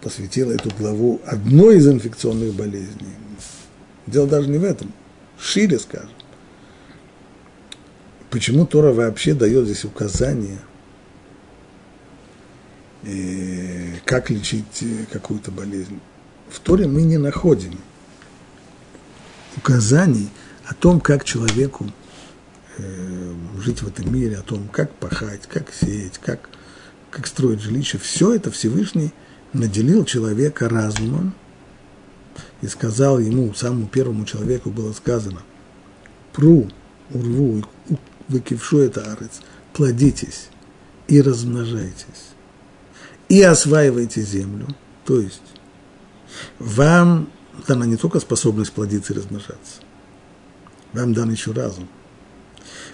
[0.00, 3.14] посвятила эту главу одной из инфекционных болезней.
[4.06, 4.92] Дело даже не в этом,
[5.38, 6.10] шире скажем.
[8.30, 10.58] Почему Тора вообще дает здесь указания,
[13.04, 16.00] э, как лечить э, какую-то болезнь?
[16.50, 17.78] В Торе мы не находим
[19.56, 20.28] указаний
[20.66, 21.86] о том, как человеку
[23.58, 26.48] жить в этом мире, о том, как пахать, как сеять, как
[27.14, 29.12] как строить жилище, все это Всевышний
[29.52, 31.32] наделил человека разумом
[32.60, 35.42] и сказал ему, самому первому человеку было сказано,
[36.32, 36.68] пру,
[37.10, 37.64] урву,
[38.26, 40.48] выкившу это арец, плодитесь
[41.06, 42.32] и размножайтесь,
[43.28, 44.66] и осваивайте землю,
[45.04, 45.42] то есть
[46.58, 47.28] вам
[47.68, 49.82] дана не только способность плодиться и размножаться,
[50.92, 51.88] вам дан еще разум–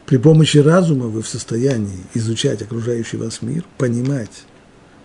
[0.06, 4.44] при помощи разума вы в состоянии изучать окружающий вас мир, понимать,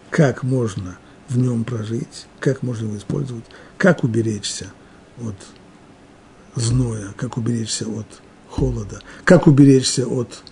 [0.10, 0.98] как можно
[1.30, 3.46] в нем прожить, как можно его использовать,
[3.78, 4.68] как уберечься
[5.22, 5.36] от
[6.56, 8.08] зноя, как уберечься от
[8.50, 10.44] холода, как уберечься от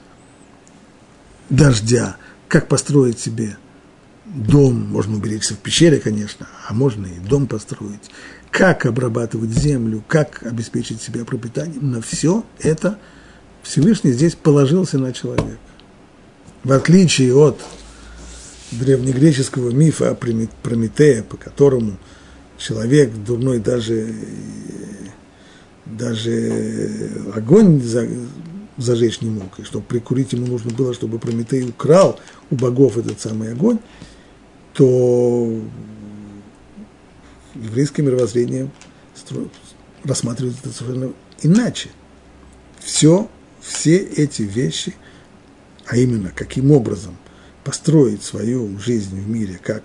[1.50, 3.58] дождя, как построить себе
[4.26, 8.12] дом, можно уберечься в пещере, конечно, а можно и дом построить,
[8.52, 13.00] как обрабатывать землю, как обеспечить себя пропитанием, на все это–
[13.64, 15.58] Всевышний здесь положился на человека.
[16.64, 17.60] В отличие от
[18.72, 21.98] древнегреческого мифа о Прометея, по которому
[22.58, 24.14] человек дурной даже,
[25.86, 27.82] даже огонь
[28.78, 33.20] зажечь не мог, и чтобы прикурить ему нужно было, чтобы Прометей украл у богов этот
[33.20, 33.80] самый огонь,
[34.74, 35.62] то
[37.56, 38.70] еврейское мировоззрение
[40.04, 41.90] рассматривает это совершенно иначе.
[42.80, 43.30] Все
[43.64, 44.94] все эти вещи,
[45.88, 47.18] а именно каким образом
[47.64, 49.84] построить свою жизнь в мире как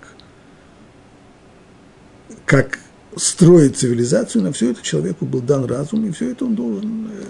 [2.45, 2.79] как
[3.15, 7.23] строить цивилизацию, на все это человеку был дан разум, и все это он должен э,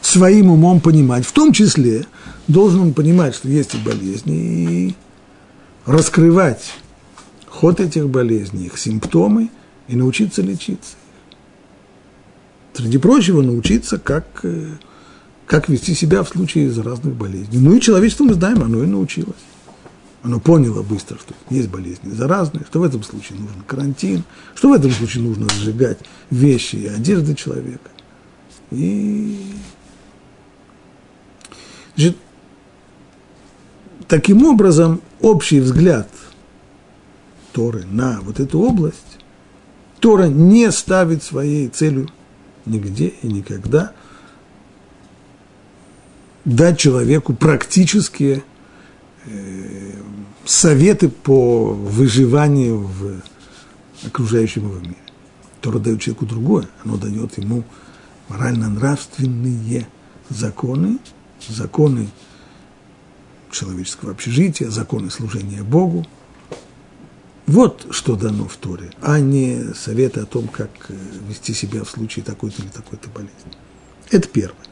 [0.00, 1.26] своим умом понимать.
[1.26, 2.06] В том числе
[2.46, 4.94] должен он понимать, что есть и болезни, и
[5.84, 6.72] раскрывать
[7.48, 9.50] ход этих болезней, их симптомы,
[9.88, 10.94] и научиться лечиться.
[12.72, 14.66] Среди прочего, научиться, как, э,
[15.50, 17.58] как вести себя в случае заразных болезней.
[17.58, 19.34] Ну и человечество, мы знаем, оно и научилось.
[20.22, 24.22] Оно поняло быстро, что есть болезни заразные, что в этом случае нужен карантин,
[24.54, 25.98] что в этом случае нужно сжигать
[26.30, 27.90] вещи и одежды человека.
[28.70, 29.40] И
[31.96, 32.16] Значит,
[34.06, 36.08] таким образом, общий взгляд
[37.52, 39.18] Торы на вот эту область,
[39.98, 42.08] Тора не ставит своей целью
[42.66, 43.94] нигде и никогда
[46.44, 48.42] дать человеку практические
[49.26, 49.92] э,
[50.44, 53.20] советы по выживанию в
[54.06, 54.96] окружающем его мире.
[55.60, 57.64] Тора дает человеку другое, оно дает ему
[58.28, 59.86] морально-нравственные
[60.30, 60.98] законы,
[61.48, 62.08] законы
[63.50, 66.06] человеческого общежития, законы служения Богу.
[67.46, 70.94] Вот что дано в Торе, а не советы о том, как э,
[71.28, 73.52] вести себя в случае такой-то или такой-то болезни.
[74.10, 74.69] Это первое.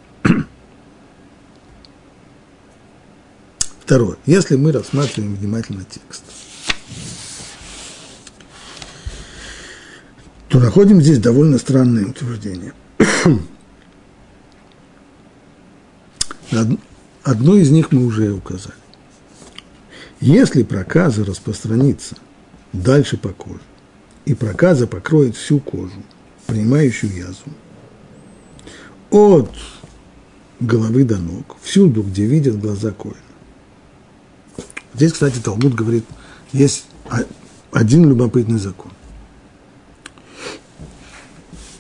[3.88, 4.18] Второе.
[4.27, 6.22] Если мы рассматриваем внимательно текст,
[10.51, 12.74] то находим здесь довольно странное утверждение.
[17.22, 18.77] Одно из них мы уже указали.
[20.20, 22.14] Если проказа распространится
[22.74, 23.62] дальше по коже,
[24.27, 26.03] и проказа покроет всю кожу,
[26.46, 27.55] принимающую язву,
[29.09, 29.51] от
[30.61, 33.27] головы до ног, всюду, где видят глаза Коина.
[34.94, 36.05] Здесь, кстати, Талмуд говорит,
[36.53, 36.87] есть
[37.72, 38.90] один любопытный закон.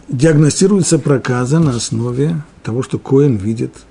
[0.08, 3.74] Диагностируется проказа на основе того, что Коин видит–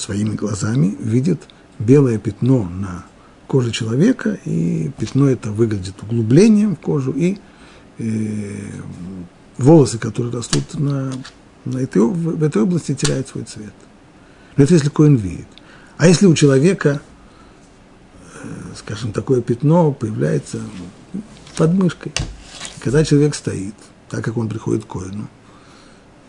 [0.00, 1.42] своими глазами видит
[1.78, 3.04] белое пятно на
[3.46, 7.38] коже человека, и пятно это выглядит углублением в кожу, и
[7.98, 8.56] э,
[9.58, 11.12] волосы, которые растут на,
[11.64, 13.74] на этой, в этой области, теряют свой цвет.
[14.56, 15.46] Но это если Коин видит.
[15.98, 17.02] А если у человека,
[18.80, 20.60] скажем, такое пятно появляется
[21.56, 22.12] под мышкой,
[22.80, 23.74] когда человек стоит,
[24.08, 25.28] так как он приходит к Коину,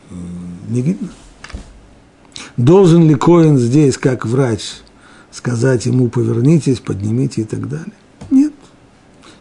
[0.09, 0.15] э,
[0.69, 1.09] не видно–
[2.57, 4.61] Должен ли Коин здесь, как врач,
[5.31, 7.93] сказать ему повернитесь, поднимите и так далее?
[8.29, 8.53] Нет.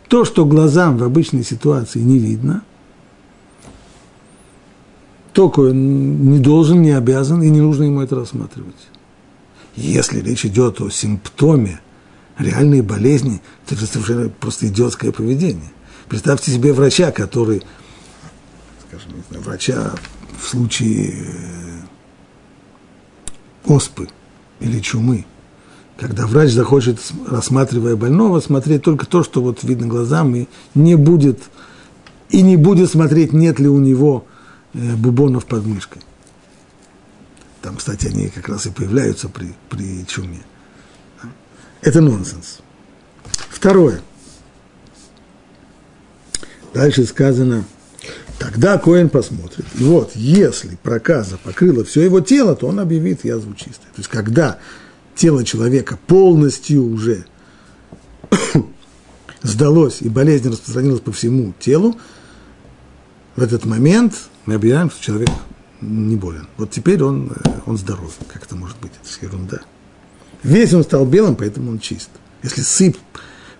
[0.08, 2.62] То, что глазам в обычной ситуации не видно,
[5.32, 8.88] то Коин не должен, не обязан и не нужно ему это рассматривать.
[9.76, 11.80] Если речь идет о симптоме
[12.40, 15.70] реальной болезни, то это совершенно просто идиотское поведение.
[16.08, 17.62] Представьте себе врача, который,
[18.88, 19.92] скажем, не знаю, врача
[20.40, 21.14] в случае
[23.64, 24.08] оспы
[24.58, 25.26] или чумы,
[25.98, 31.38] когда врач захочет, рассматривая больного, смотреть только то, что вот видно глазам, и не будет,
[32.30, 34.26] и не будет смотреть, нет ли у него
[34.72, 36.02] э, бубонов под мышкой.
[37.60, 40.40] Там, кстати, они как раз и появляются при, при чуме.
[41.82, 42.58] Это нонсенс.
[43.50, 44.00] Второе.
[46.72, 47.64] Дальше сказано–
[48.40, 49.66] Тогда Коин посмотрит.
[49.78, 53.84] И вот, если проказа покрыла все его тело, то он объявит язву чистой.
[53.94, 54.58] То есть, когда
[55.14, 57.26] тело человека полностью уже
[59.42, 61.98] сдалось, и болезнь распространилась по всему телу,
[63.36, 64.14] в этот момент
[64.46, 65.28] мы объявляем, что человек
[65.82, 66.48] не болен.
[66.56, 68.14] Вот теперь он, э, он здоров.
[68.32, 68.92] Как это может быть?
[69.02, 69.60] Это ерунда.
[70.42, 72.10] Весь он стал белым, поэтому он чист.
[72.42, 72.96] Если сыпь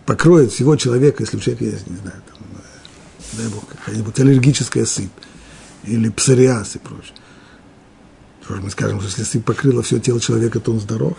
[0.07, 2.39] покроет всего человека, если у человека есть, не знаю, там,
[3.35, 5.11] дай бог, какая-нибудь аллергическая сыпь
[5.85, 7.15] или псориаз и прочее.
[8.49, 11.17] Же мы скажем, что если сыпь покрыла все тело человека, то он здоров?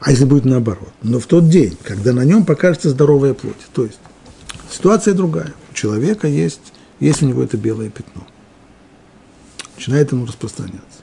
[0.00, 0.92] А если будет наоборот?
[1.02, 3.98] Но в тот день, когда на нем покажется здоровая плоть, то есть
[4.70, 5.54] ситуация другая.
[5.70, 8.26] У человека есть, есть у него это белое пятно.
[9.76, 10.97] Начинает ему распространяться.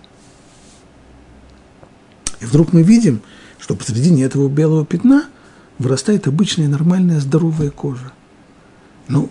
[2.46, 3.22] И вдруг мы видим,
[3.60, 5.26] что посредине этого белого пятна
[5.80, 8.14] вырастает обычная нормальная здоровая кожа–
[9.08, 9.30] ну,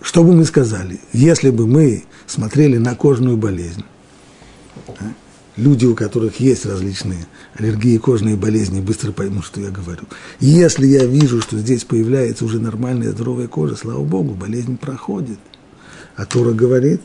[0.00, 3.84] что бы мы сказали, если бы мы смотрели на кожную болезнь,
[4.86, 5.12] да,
[5.56, 10.02] люди, у которых есть различные аллергии, кожные болезни, быстро поймут, что я говорю.
[10.38, 15.38] Если я вижу, что здесь появляется уже нормальная здоровая кожа, слава Богу, болезнь проходит.
[16.14, 17.02] А Тора говорит,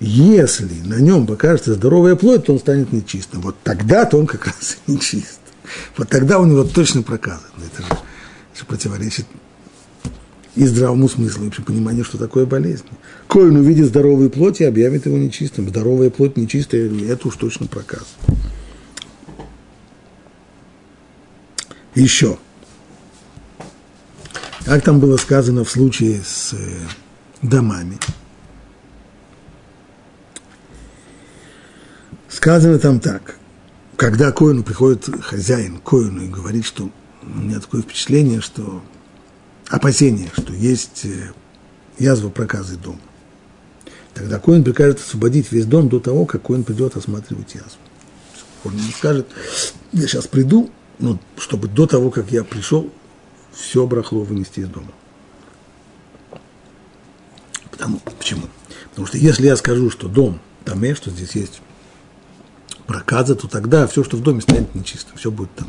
[0.00, 3.40] если на нем покажется здоровая плоть, то он станет нечистым.
[3.40, 5.40] Вот тогда-то он как раз и нечист.
[5.96, 7.46] Вот тогда у него точно проказано.
[7.56, 9.26] Это же, это же противоречит
[10.54, 12.86] и здравому смыслу, и при понимании, что такое болезнь.
[13.28, 15.68] Коин увидит здоровую плоть и объявит его нечистым.
[15.68, 18.16] Здоровая плоть нечистая, это уж точно проказ.
[21.94, 22.38] Еще.
[24.64, 26.56] Как там было сказано в случае с э,
[27.42, 27.98] домами.
[32.36, 33.38] Сказано там так.
[33.96, 36.90] Когда Коину приходит хозяин Коину и говорит, что
[37.22, 38.82] у меня такое впечатление, что
[39.68, 41.32] опасение, что есть э,
[41.98, 43.00] язва проказы дома.
[44.12, 47.80] Тогда Коин прикажет освободить весь дом до того, как Коин придет осматривать язву.
[48.64, 49.26] Он не скажет,
[49.94, 52.92] я сейчас приду, но чтобы до того, как я пришел,
[53.54, 54.92] все брахло вынести из дома.
[57.70, 58.42] Потому, почему?
[58.90, 61.62] Потому что если я скажу, что дом там, что здесь есть
[62.86, 65.68] проказа, то тогда все, что в доме, станет нечисто, все будет там.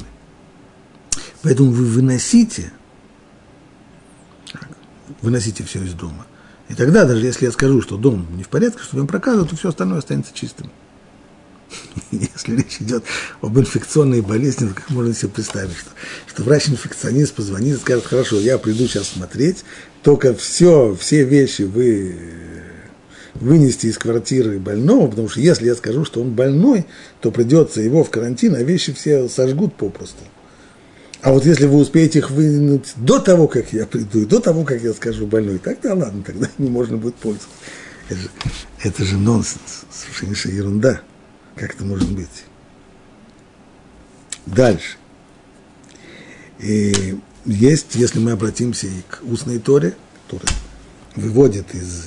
[1.41, 2.71] Поэтому вы выносите,
[5.21, 6.25] выносите все из дома.
[6.69, 9.45] И тогда, даже если я скажу, что дом не в порядке, что в нем проказа,
[9.45, 10.69] то все остальное останется чистым.
[12.11, 13.03] Если речь идет
[13.41, 15.89] об инфекционной болезни, то как можно себе представить, что,
[16.27, 19.63] что врач-инфекционист позвонит и скажет, хорошо, я приду сейчас смотреть,
[20.03, 22.17] только все, все вещи вы
[23.39, 26.85] вынести из квартиры больного, потому что если я скажу, что он больной,
[27.21, 30.23] то придется его в карантин, а вещи все сожгут попросту.
[31.21, 34.63] А вот если вы успеете их вынуть до того, как я приду, и до того,
[34.63, 37.49] как я скажу больной, тогда ладно, тогда не можно будет пользоваться.
[38.09, 38.29] Это же,
[38.83, 41.01] это же нонсенс, совершеннейшая ерунда.
[41.55, 42.45] Как это может быть?
[44.45, 44.97] Дальше.
[46.59, 50.55] И есть, если мы обратимся и к устной Торе, которая
[51.15, 52.05] выводит из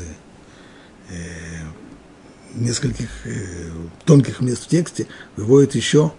[2.54, 3.70] нескольких э,
[4.04, 5.06] тонких мест в тексте,
[5.36, 6.12] выводит еще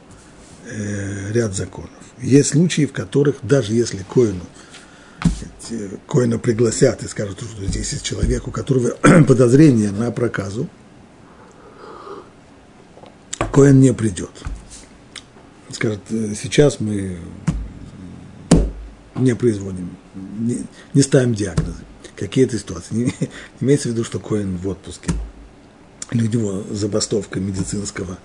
[0.65, 1.89] э, ряд законов.
[2.19, 4.45] Есть случаи, в которых даже если коину,
[6.07, 8.89] коина пригласят и скажут, что здесь есть человек, у которого
[9.27, 10.69] подозрение на проказу,
[13.51, 14.31] коин не придет.
[15.69, 17.17] Скажет, «Э, сейчас мы
[19.15, 19.95] не производим,
[20.39, 21.83] не, не ставим диагнозы.
[22.21, 22.93] Какие-то ситуации.
[22.93, 23.13] Не,
[23.61, 25.11] имеется в виду, что Коин в отпуске.
[26.11, 28.19] Или у него забастовка медицинского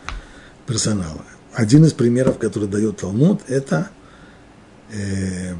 [0.66, 1.24] персонала.
[1.54, 3.88] Один из примеров, который дает Талмуд, это,
[4.92, 5.54] э,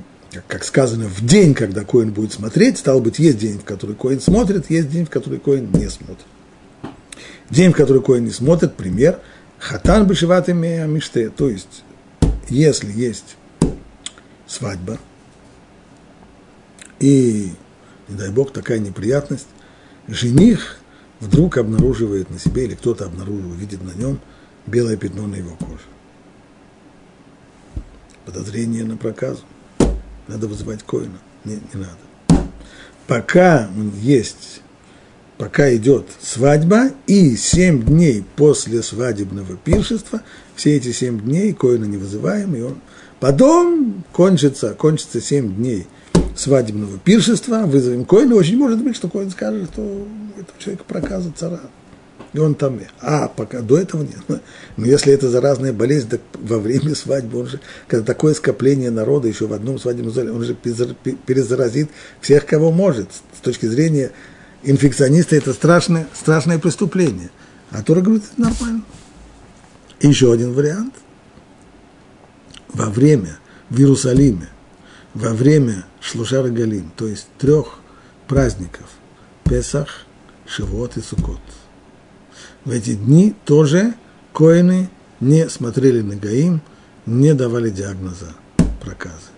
[0.48, 4.20] как сказано, в день, когда Коин будет смотреть, стало быть, есть день, в который Коин
[4.20, 6.26] смотрит, есть день, в который Коин не смотрит.
[7.48, 9.18] День, в который Коин не смотрит, пример,
[9.58, 11.84] хатан бешеват миште, то есть,
[12.50, 13.36] если есть
[14.46, 14.98] свадьба,
[17.00, 17.52] и,
[18.08, 19.48] не дай бог, такая неприятность,
[20.08, 20.78] жених
[21.20, 24.20] вдруг обнаруживает на себе, или кто-то обнаруживает, видит на нем
[24.66, 25.82] белое пятно на его коже.
[28.24, 29.42] Подозрение на проказу.
[30.28, 31.18] Надо вызывать коина.
[31.44, 32.46] Не, не надо.
[33.06, 34.60] Пока есть,
[35.38, 40.22] пока идет свадьба, и семь дней после свадебного пиршества,
[40.56, 42.80] все эти семь дней коина не вызываем, и он
[43.20, 45.86] потом кончится, кончится семь дней–
[46.36, 50.06] свадебного пиршества, вызовем Коина, очень может быть, что Коин скажет, что
[50.38, 51.60] этого человека проказа цара.
[52.32, 54.42] И он там, а пока до этого нет.
[54.76, 59.26] Но если это заразная болезнь, так во время свадьбы, он же, когда такое скопление народа
[59.26, 61.88] еще в одном свадебном зале, он же перезаразит
[62.20, 63.08] всех, кого может.
[63.34, 64.10] С точки зрения
[64.64, 67.30] инфекциониста это страшное, страшное преступление.
[67.70, 68.82] А Тора говорит, это нормально.
[70.00, 70.94] И еще один вариант.
[72.68, 73.38] Во время
[73.70, 74.48] в Иерусалиме
[75.16, 77.78] во время Шлушара Галим, то есть трех
[78.28, 78.84] праздников,
[79.44, 80.04] Песах,
[80.46, 81.40] Шивот и Сукот.
[82.66, 83.94] В эти дни тоже
[84.34, 84.90] коины
[85.20, 86.60] не смотрели на Гаим,
[87.06, 88.34] не давали диагноза
[88.82, 89.30] проказы.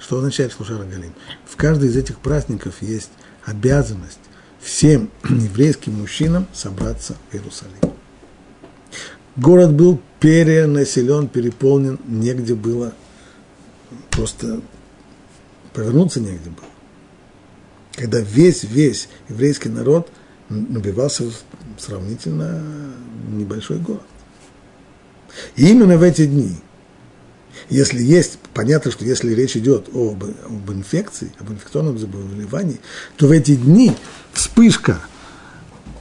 [0.00, 1.12] Что означает Шлушара Галим?
[1.44, 3.10] В каждый из этих праздников есть
[3.44, 4.20] обязанность
[4.60, 7.94] всем еврейским мужчинам собраться в Иерусалим.
[9.36, 12.94] Город был перенаселен, переполнен, негде было
[14.10, 14.62] просто
[15.72, 16.66] повернуться негде было.
[17.94, 20.10] Когда весь, весь еврейский народ
[20.48, 22.62] набивался в сравнительно
[23.28, 24.02] небольшой город.
[25.56, 26.56] И именно в эти дни,
[27.68, 32.80] если есть, понятно, что если речь идет об, об инфекции, об инфекционном заболевании,
[33.16, 33.94] то в эти дни
[34.32, 35.00] вспышка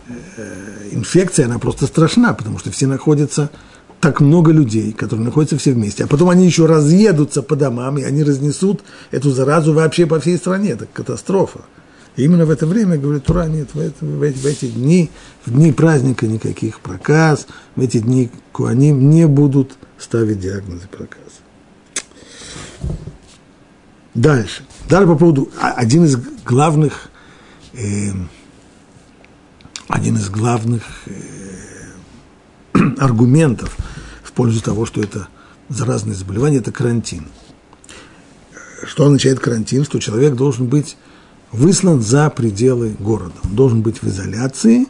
[0.07, 3.51] э, инфекции, она просто страшна, потому что все находятся
[3.99, 8.03] так много людей, которые находятся все вместе, а потом они еще разъедутся по домам, и
[8.03, 10.71] они разнесут эту заразу вообще по всей стране.
[10.71, 11.61] Это катастрофа.
[12.15, 15.11] И именно в это время, говорит Тура, нет, в, это, в, эти, в эти дни,
[15.45, 21.23] в дни праздника никаких проказ, в эти дни куаним не будут ставить диагнозы проказа.
[24.15, 24.63] Дальше.
[24.89, 27.09] Дальше по поводу, а, один из главных,
[27.73, 28.11] э,
[29.87, 31.11] один из главных э,
[32.99, 33.75] аргументов
[34.23, 35.27] в пользу того, что это
[35.69, 37.27] заразное заболевание, это карантин.
[38.83, 39.83] Что означает карантин?
[39.83, 40.97] Что человек должен быть
[41.51, 43.35] выслан за пределы города.
[43.43, 44.87] Он должен быть в изоляции,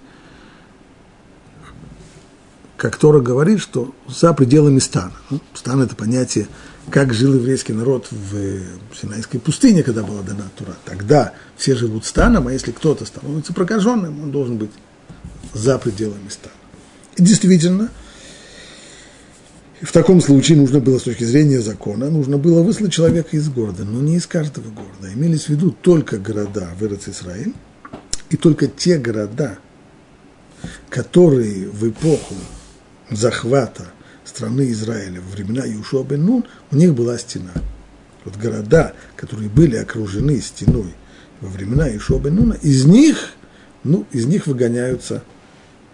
[2.76, 5.14] как Тора говорит, что за пределами стана.
[5.30, 6.48] Ну, стан– это понятие,
[6.90, 8.62] как жил еврейский народ в
[9.00, 10.76] Синайской пустыне, когда была дана Тура.
[10.86, 14.72] Тогда все живут станом, а если кто-то становится прокаженным, он должен быть
[15.54, 16.54] за пределами стана.
[17.18, 17.90] Действительно,
[19.82, 23.86] в таком случае нужно было с точки зрения закона, нужно было выслать человека из города,
[23.86, 25.14] но не из каждого города.
[25.14, 27.54] Имелись в виду только города в Израиль
[28.30, 29.58] и только те города,
[30.90, 32.36] которые в эпоху
[33.10, 33.86] захвата
[34.26, 37.54] страны Израиля во времена Юшуа бен Нун, у них была стена.
[38.26, 40.94] Вот города, которые были окружены стеной
[41.40, 43.30] во времена Юшуа бен Нуна, из них,
[43.84, 45.24] ну, из них выгоняются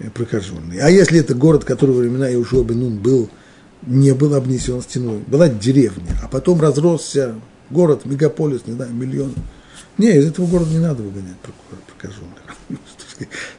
[0.10, 0.82] прокаженные.
[0.82, 3.30] А если это город, который во времена Юшуа бен Нун был,
[3.84, 7.36] не был обнесен стеной, была деревня, а потом разросся
[7.70, 9.34] город, мегаполис, не знаю, миллион.
[9.98, 11.38] Не, из этого города не надо выгонять
[11.88, 12.40] прокаженных.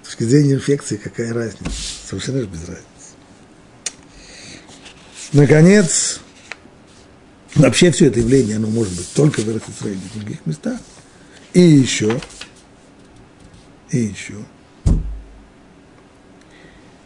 [0.03, 1.71] С точки зрения инфекции какая разница?
[2.09, 2.85] Совершенно без разницы.
[5.33, 6.21] Наконец,
[7.55, 10.81] вообще все это явление, оно может быть только в Израиле и в других местах.
[11.53, 12.21] И еще,
[13.91, 14.35] и еще,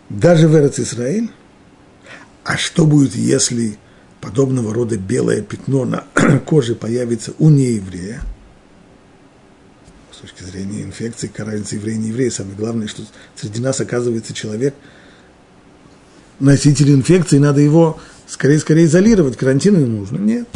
[0.08, 1.30] даже в Израиль,
[2.44, 3.76] а что будет, если
[4.20, 6.04] подобного рода белое пятно на
[6.46, 8.22] коже появится у нееврея?
[10.12, 12.30] С точки зрения инфекции, разница еврей не еврей.
[12.30, 13.02] Самое главное, что
[13.36, 14.74] среди нас оказывается человек,
[16.40, 20.18] носитель инфекции, надо его скорее, скорее изолировать, карантину не нужно.
[20.18, 20.48] Нет.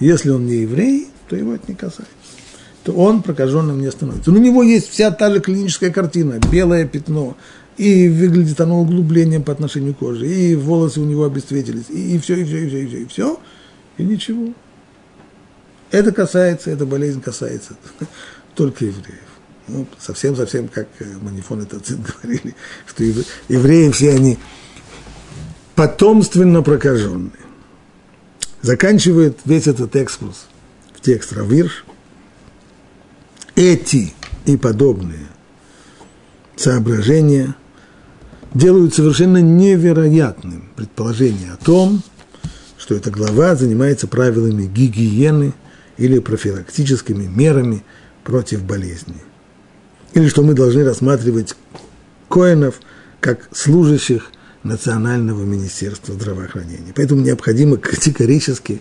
[0.00, 2.06] Если он не еврей, то его это не касается.
[2.84, 4.30] То он прокаженным не становится.
[4.30, 7.36] Но у него есть вся та же клиническая картина, белое пятно,
[7.78, 12.18] и выглядит оно углублением по отношению к коже, и волосы у него обесцветились, и, и
[12.18, 13.40] все, и все, и все, и все, и все,
[13.96, 14.52] и ничего.
[15.90, 17.76] Это касается, эта болезнь касается
[18.54, 19.22] только евреев.
[19.68, 20.88] Ну, совсем-совсем, как
[21.22, 21.76] Манифон это
[22.22, 22.54] говорили,
[22.86, 23.04] что
[23.48, 24.38] евреи все они
[25.76, 27.30] потомственно прокаженные.
[28.60, 30.46] Заканчивает весь этот экскурс
[30.94, 31.84] в текст Равирш.
[33.54, 34.12] Эти
[34.46, 35.28] и подобные
[36.56, 37.54] соображения
[38.54, 42.02] делают совершенно невероятным предположение о том,
[42.78, 45.52] что эта глава занимается правилами гигиены
[45.96, 47.84] или профилактическими мерами
[48.24, 49.16] против болезни.
[50.14, 51.54] Или что мы должны рассматривать
[52.28, 52.80] коинов
[53.20, 54.30] как служащих
[54.62, 56.92] Национального министерства здравоохранения.
[56.94, 58.80] Поэтому необходимо категорически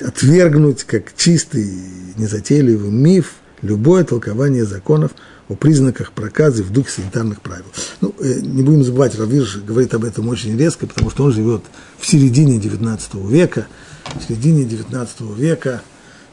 [0.00, 1.68] отвергнуть как чистый,
[2.16, 5.12] незатейливый миф любое толкование законов
[5.48, 7.64] о признаках проказы в духе санитарных правил.
[8.00, 11.62] Ну, э, не будем забывать, Равиш говорит об этом очень резко, потому что он живет
[11.98, 13.66] в середине XIX века.
[14.14, 15.82] В середине XIX века,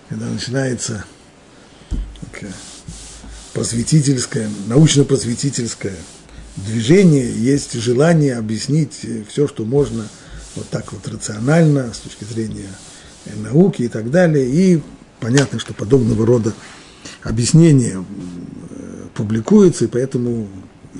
[0.09, 1.05] когда начинается
[3.53, 5.95] просветительская, научно-просветительская
[6.57, 10.07] движение, есть желание объяснить все, что можно
[10.55, 12.69] вот так вот рационально, с точки зрения
[13.25, 14.47] э, науки и так далее.
[14.49, 14.81] И
[15.21, 16.53] понятно, что подобного рода
[17.23, 18.03] объяснения
[19.15, 20.47] публикуются, и поэтому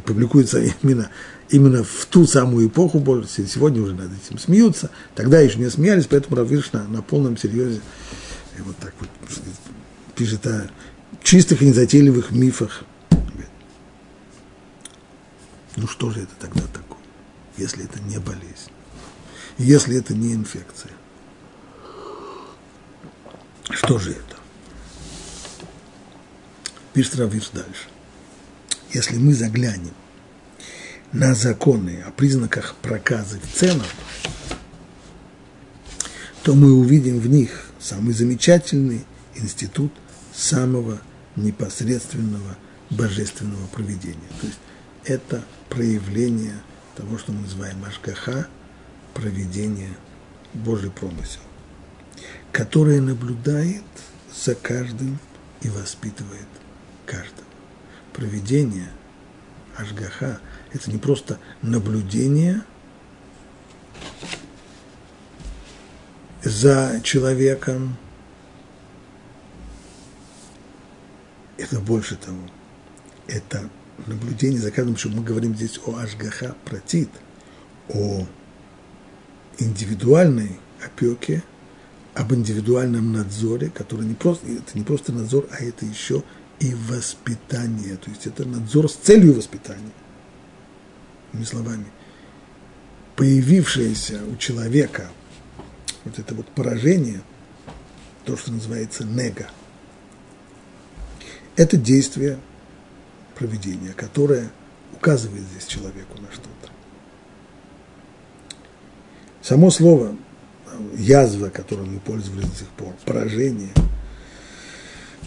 [0.05, 1.09] публикуются именно,
[1.49, 6.37] именно в ту самую эпоху, сегодня уже над этим смеются, тогда еще не смеялись, поэтому
[6.37, 7.81] Равиш на, на полном серьезе
[8.57, 9.09] э, вот так вот
[10.15, 10.67] пишет о
[11.21, 12.83] чистых и незатейливых мифах
[15.75, 17.03] ну что же это тогда такое,
[17.57, 18.71] если это не болезнь,
[19.57, 20.91] если это не инфекция?
[23.69, 24.37] Что же это?
[26.93, 27.87] Пишет Равиш дальше.
[28.95, 29.93] Если мы заглянем
[31.11, 33.85] на законы о признаках проказы в целом,
[36.43, 39.03] то мы увидим в них самый замечательный
[39.35, 39.91] институт
[40.33, 41.01] самого
[41.35, 42.55] непосредственного
[42.89, 44.29] божественного проведения.
[44.39, 44.59] То есть
[45.03, 46.55] это проявление
[46.95, 48.47] того, что мы называем Ашгаха,
[49.13, 49.91] проведение
[50.53, 51.41] Божий промысел,
[52.53, 53.83] которое наблюдает
[54.33, 55.19] за каждым
[55.63, 56.47] и воспитывает
[57.05, 57.44] каждого.
[58.15, 58.89] Проведение
[59.75, 60.39] Ашгаха–
[60.73, 62.61] это не просто наблюдение
[66.41, 67.97] за человеком,
[71.57, 72.39] это больше того,
[73.27, 73.69] это
[74.07, 77.09] наблюдение за каждым, что мы говорим здесь о Ашгаха Протит,
[77.89, 78.25] о
[79.57, 81.43] индивидуальной опеке,
[82.13, 86.23] об индивидуальном надзоре, который не просто, это не просто надзор, а это еще
[86.59, 87.97] и воспитание.
[87.97, 89.91] То есть это надзор с целью воспитания.
[91.33, 91.85] Иными словами,
[93.15, 95.09] появившееся у человека
[96.05, 97.21] вот это вот поражение,
[98.25, 99.47] то, что называется нега,
[101.55, 102.39] это действие
[103.35, 104.51] проведения, которое
[104.93, 106.71] указывает здесь человеку на что-то.
[109.41, 110.15] Само слово
[110.95, 113.71] язва, которым мы пользовались до сих пор, поражение.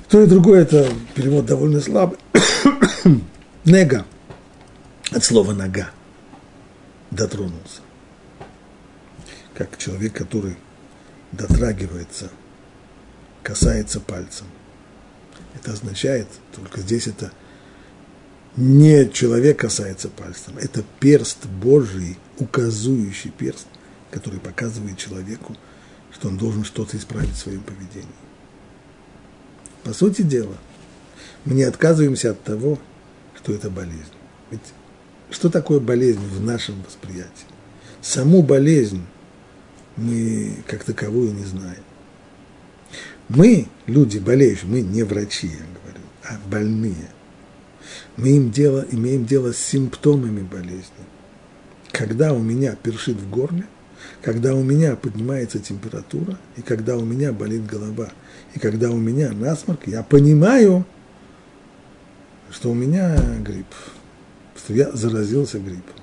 [0.08, 2.18] То и другое, это перевод довольно слабый.
[3.66, 4.06] Нега,
[5.10, 5.90] от слова нога,
[7.10, 7.82] дотронулся.
[9.54, 10.56] Как человек, который
[11.32, 12.30] дотрагивается,
[13.42, 14.46] касается пальцем.
[15.54, 17.30] Это означает, только здесь это
[18.56, 23.66] не человек касается пальцем, это перст Божий, указующий перст,
[24.10, 25.54] который показывает человеку,
[26.12, 28.08] что он должен что-то исправить в своем поведении.
[29.88, 30.54] По сути дела,
[31.46, 32.78] мы не отказываемся от того,
[33.34, 34.12] что это болезнь.
[34.50, 34.60] Ведь
[35.30, 37.46] что такое болезнь в нашем восприятии?
[38.02, 39.00] Саму болезнь
[39.96, 41.82] мы как таковую не знаем.
[43.30, 47.08] Мы, люди болеющие, мы не врачи, я говорю, а больные.
[48.18, 51.06] Мы им дело, имеем дело с симптомами болезни.
[51.92, 53.64] Когда у меня першит в горле–
[54.22, 58.10] когда у меня поднимается температура, и когда у меня болит голова,
[58.54, 60.84] и когда у меня насморк, я понимаю,
[62.50, 63.66] что у меня грипп,
[64.56, 65.94] что я заразился гриппом.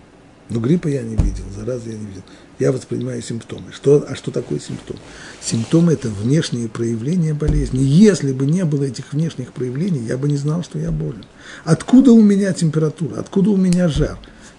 [0.50, 2.22] Но гриппа я не видел, заразы я не видел.
[2.60, 3.74] Я воспринимаю симптомы.
[3.74, 4.98] Что, а что такое симптом?
[5.42, 7.80] Симптомы– это внешние проявления болезни.
[7.80, 11.26] Если бы не было этих внешних проявлений, я бы не знал, что я болен.
[11.66, 13.20] Откуда у меня температура?
[13.20, 14.18] Откуда у меня жар?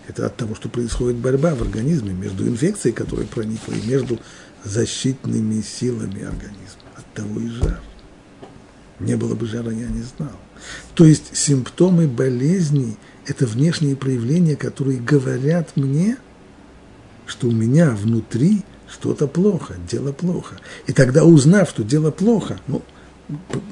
[0.08, 4.20] Это от того, что происходит борьба в организме между инфекцией, которая проникла, и между
[4.64, 6.82] защитными силами организма.
[6.96, 7.80] От того и жар.
[9.00, 10.32] Не было бы жара, я не знал.
[10.94, 12.96] То есть симптомы болезни–
[13.26, 16.16] это внешние проявления, которые говорят мне,
[17.26, 20.56] что у меня внутри что-то плохо, дело плохо.
[20.86, 22.82] И тогда, узнав, что дело плохо, ну,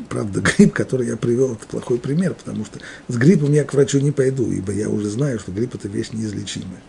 [0.08, 4.00] правда, грипп, который я привел, это плохой пример, потому что с гриппом я к врачу
[4.00, 6.82] не пойду, ибо я уже знаю, что грипп– это вещь неизлечимая.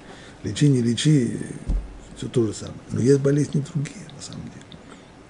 [0.43, 1.39] Лечи, не лечи,
[2.17, 2.79] все то же самое.
[2.91, 4.65] Но есть болезни другие, на самом деле.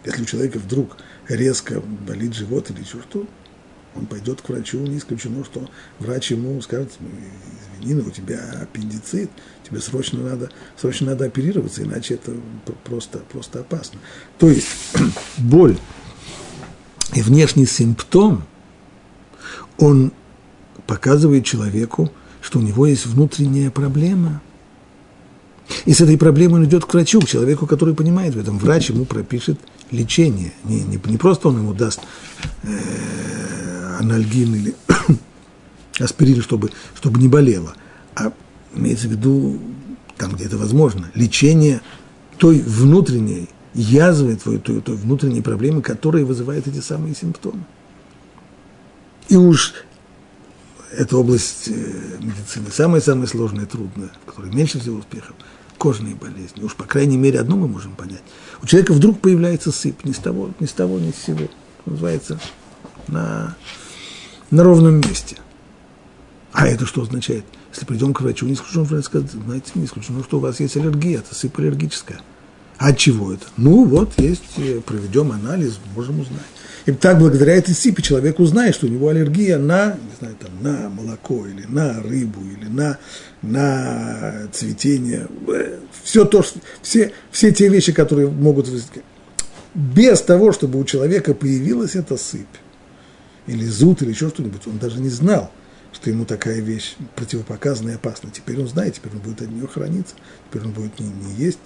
[0.05, 3.27] Если у человека вдруг резко болит живот или что,
[3.95, 5.69] он пойдет к врачу, не исключено, что
[5.99, 7.07] врач ему скажет, «Ну,
[7.79, 9.29] извини, но у тебя аппендицит,
[9.63, 12.33] тебе срочно надо, срочно надо оперироваться, иначе это
[12.83, 13.99] просто, просто опасно.
[14.37, 14.67] То есть
[15.37, 15.77] боль
[17.15, 18.43] и внешний симптом,
[19.77, 20.11] он
[20.85, 22.11] показывает человеку,
[22.41, 24.41] что у него есть внутренняя проблема.
[25.85, 28.59] И с этой проблемой он идет к врачу, к человеку, который понимает в этом.
[28.59, 29.59] Врач ему пропишет
[29.89, 30.53] лечение.
[30.65, 32.01] Не, не, не просто он ему даст
[32.63, 34.75] э, анальгин или
[35.99, 37.73] аспирин, чтобы, чтобы не болело,
[38.13, 38.31] а
[38.75, 39.59] имеется в виду,
[40.17, 41.81] там, где это возможно, лечение
[42.37, 47.63] той внутренней язвы, твоей, той, той внутренней проблемы, которая вызывает эти самые симптомы.
[49.27, 49.73] И уж
[50.91, 51.71] эта область э,
[52.19, 55.35] медицины самая-самая сложная, трудная, в которой меньше всего успехов,
[55.77, 56.63] кожные болезни.
[56.63, 58.23] Уж, по крайней мере, одно мы можем понять.
[58.61, 61.47] У человека вдруг появляется сыпь, ни с того, ни с того, ни с сего.
[61.85, 62.39] Называется
[63.07, 63.55] на,
[64.51, 65.37] на ровном месте.
[66.53, 67.43] А это что означает?
[67.71, 70.77] Если придем к врачу, не исключено, врач скажет, знаете, не исключено, что у вас есть
[70.77, 72.21] аллергия, это сыпь аллергическая.
[72.77, 73.45] А от чего это?
[73.57, 76.41] Ну, вот есть, э, проведем анализ, можем узнать.
[76.85, 80.51] И так благодаря этой сипе человек узнает, что у него аллергия на, не знаю, там,
[80.61, 82.99] на молоко, или на рыбу, или на,
[83.41, 85.27] на цветение.
[86.03, 89.03] Все, то, что, все, все те вещи, которые могут вызвать.
[89.73, 92.45] Без того, чтобы у человека появилась эта сыпь,
[93.47, 95.51] или зуд, или еще что-нибудь, он даже не знал,
[95.91, 98.29] что ему такая вещь противопоказана и опасна.
[98.31, 100.15] Теперь он знает, теперь он будет от нее храниться,
[100.49, 101.59] теперь он будет не, не есть,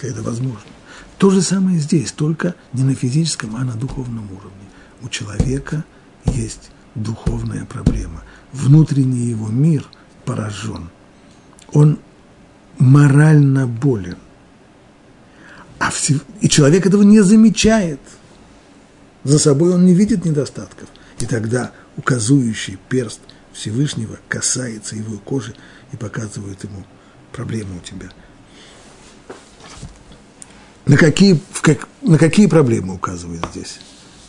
[0.00, 0.70] если это возможно.
[1.18, 4.66] То же самое здесь, только не на физическом, а на духовном уровне.
[5.02, 5.84] У человека
[6.24, 8.22] есть духовная проблема.
[8.52, 9.84] Внутренний его мир
[10.24, 10.90] поражен.
[11.72, 11.98] Он
[12.78, 14.16] морально болен.
[15.78, 18.00] А все, и человек этого не замечает.
[19.24, 20.88] За собой он не видит недостатков.
[21.18, 23.20] И тогда указующий перст
[23.52, 25.54] Всевышнего касается его кожи
[25.92, 26.84] и показывает ему
[27.32, 28.08] проблему у тебя–
[30.90, 33.78] на какие, в как, на какие проблемы указывает здесь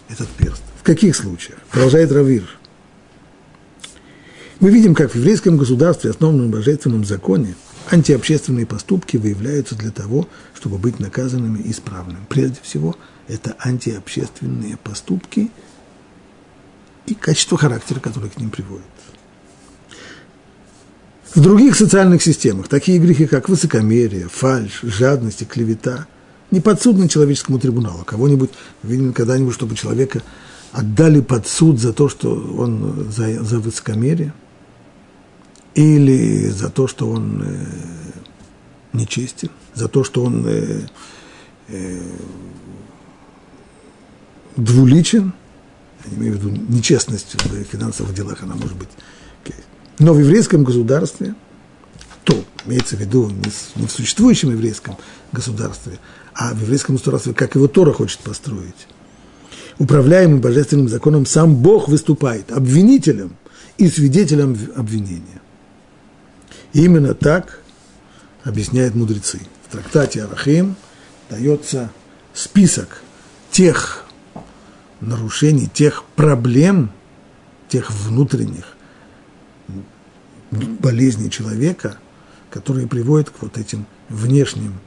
[0.09, 0.62] этот перст?
[0.80, 1.57] В каких случаях?
[1.72, 2.47] Продолжает Равир.
[4.59, 7.55] Мы видим, как в еврейском государстве, основанном божественном законе,
[7.89, 12.20] антиобщественные поступки выявляются для того, чтобы быть наказанными и исправными.
[12.30, 12.95] Прежде всего,
[13.28, 15.49] это антиобщественные поступки
[17.07, 18.86] и качество характера, которое к ним приводит.
[21.34, 26.05] В других социальных системах такие грехи, как высокомерие, фальшь, жадность и клевета,
[26.52, 28.04] не подсудны человеческому трибуналу.
[28.06, 28.52] Кого-нибудь
[28.84, 30.22] видели когда-нибудь, чтобы человека
[30.72, 34.34] отдали под суд за то, что он за, за высокомерие,
[35.74, 37.66] или за то, что он э,
[38.93, 40.82] нечестен, за то, что он э,
[41.70, 42.02] э,
[44.58, 45.34] двуличен,
[46.06, 48.89] я имею в виду нечестность в финансовых делах, она может быть.
[49.99, 51.36] Но в еврейском государстве,
[52.24, 54.97] то имеется в виду не в существующем еврейском
[55.32, 55.99] государстве,
[56.34, 58.88] а в еврейском государстве, как его Тора хочет построить,
[59.80, 63.36] управляемым божественным законом, сам Бог выступает обвинителем
[63.78, 65.42] и свидетелем обвинения.
[66.74, 67.62] И именно так
[68.44, 69.40] объясняют мудрецы.
[69.68, 70.76] В трактате Арахим
[71.30, 71.92] дается
[72.34, 73.02] список
[73.52, 74.06] тех
[75.00, 76.92] нарушений, тех проблем,
[77.68, 78.76] тех внутренних
[80.52, 81.98] болезней человека,
[82.50, 84.80] которые приводят к вот этим внешним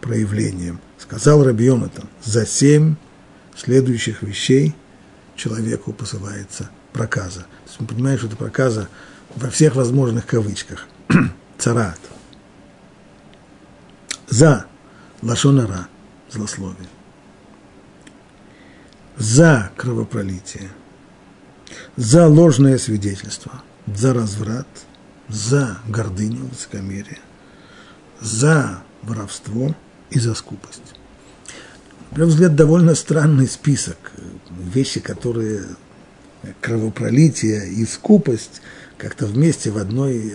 [0.00, 0.80] проявлениям.
[0.98, 2.96] Сказал Рабионатан, за семь
[3.56, 4.74] следующих вещей
[5.36, 7.40] человеку посылается проказа.
[7.40, 8.88] То есть мы понимаем, что это проказа
[9.34, 10.86] во всех возможных кавычках.
[11.58, 11.98] Царат.
[14.28, 14.66] За
[15.22, 15.88] лашонара,
[16.30, 16.88] злословие
[19.20, 20.70] за кровопролитие,
[21.96, 24.66] за ложное свидетельство, за разврат,
[25.28, 27.18] за гордыню, высокомерие,
[28.18, 29.74] за воровство
[30.10, 30.82] и за скупость.
[32.10, 33.96] На первый взгляд, довольно странный список.
[34.50, 35.64] Вещи, которые
[36.60, 38.62] кровопролитие и скупость
[38.98, 40.32] как-то вместе в одной,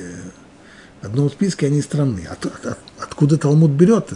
[1.02, 2.26] в одном списке, они странны.
[2.30, 4.10] От, от, откуда Талмуд берет?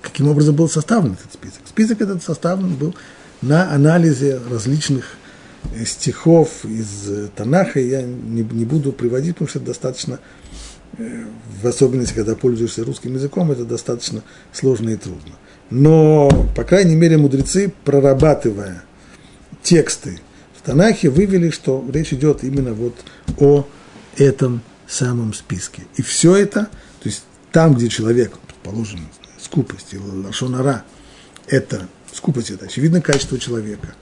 [0.00, 1.60] Каким образом был составлен этот список?
[1.66, 2.94] Список этот составлен был
[3.42, 5.16] на анализе различных
[5.74, 7.80] э, стихов из э, Танаха.
[7.80, 10.20] Я не, не буду приводить, потому что это достаточно,
[10.98, 14.22] в особенности, когда пользуешься русским языком, это достаточно
[14.52, 15.32] сложно и трудно.
[15.70, 18.82] Но, по крайней мере, мудрецы, прорабатывая
[19.62, 20.20] тексты
[20.56, 22.94] в Танахе, вывели, что речь идет именно вот
[23.38, 23.66] о
[24.16, 25.82] этом самом списке.
[25.96, 26.64] И все это,
[27.00, 27.22] то есть
[27.52, 28.32] там, где человек,
[28.62, 29.00] положен
[29.38, 30.84] скупость лашонара,
[31.46, 33.94] это Скупость– это очевидно качество человека.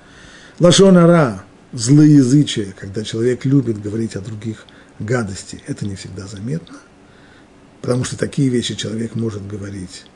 [0.59, 4.67] Лашонара– злоязычие, когда человек любит говорить о других
[4.99, 6.77] гадости, это не всегда заметно,
[7.83, 10.07] потому что такие вещи человек может говорить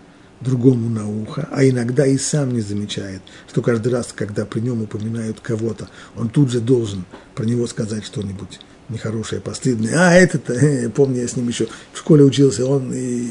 [0.40, 4.82] другому на ухо, а иногда и сам не замечает, что каждый раз, когда при нем
[4.82, 7.04] упоминают кого-то, он тут же должен
[7.34, 9.94] про него сказать что-нибудь нехорошее, постыдное.
[9.96, 13.28] А этот, э, помню, я с ним еще в школе учился, он и...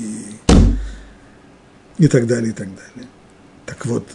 [1.97, 3.10] и так далее, и так далее.
[3.66, 4.08] Так вот,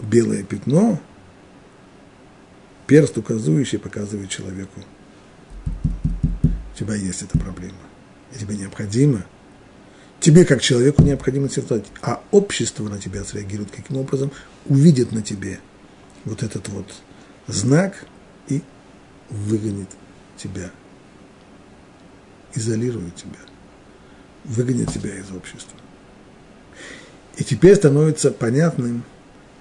[0.00, 1.00] белое пятно,
[2.86, 4.80] перст указывающий показывает человеку,
[6.76, 7.78] у тебя есть эта проблема,
[8.32, 9.24] и тебе необходимо,
[10.20, 14.30] тебе как человеку необходимо сертовать, а общество на тебя среагирует каким образом,
[14.66, 15.58] увидит на тебе
[16.24, 16.86] вот этот вот
[17.46, 18.04] знак
[18.48, 18.62] и
[19.30, 19.88] выгонит
[20.36, 20.70] тебя,
[22.54, 23.40] изолирует тебя,
[24.44, 25.78] выгонит тебя из общества.
[27.38, 29.02] И теперь становится понятным–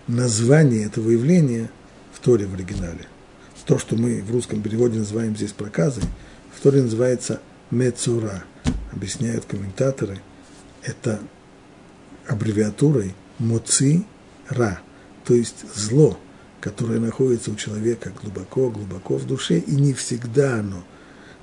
[0.07, 1.69] название этого явления
[2.13, 3.07] в Торе в оригинале.
[3.65, 6.03] То, что мы в русском переводе называем здесь проказой,
[6.55, 7.41] в Торе называется
[7.71, 8.43] мецура.
[8.91, 10.21] Объясняют комментаторы,
[10.81, 11.19] это
[12.27, 14.05] аббревиатурой моци
[14.47, 14.79] ра,
[15.25, 16.17] то есть зло,
[16.61, 20.83] которое находится у человека глубоко-глубоко в душе, и не всегда оно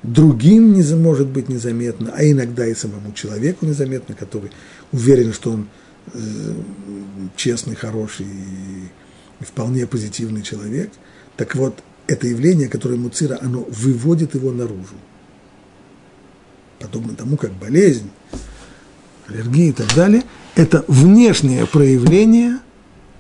[0.03, 4.51] другим не может быть незаметно, а иногда и самому человеку незаметно, который
[4.93, 5.69] уверен, что он
[6.15, 6.55] Э,
[7.37, 10.91] честный, хороший и вполне позитивный человек.
[11.37, 14.95] Так вот, это явление, которое Муцира, оно выводит его наружу.
[16.79, 18.11] Подобно тому, как болезнь,
[19.29, 20.25] аллергия и так далее,
[20.55, 22.59] это внешнее проявление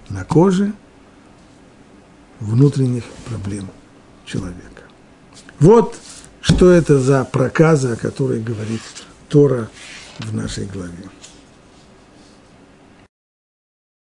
[0.08, 0.72] на коже
[2.40, 3.68] внутренних проблем
[4.26, 4.82] человека.
[5.60, 5.96] Вот
[6.40, 8.82] что это за проказа, о которой говорит
[9.28, 9.70] Тора
[10.18, 11.08] в нашей главе.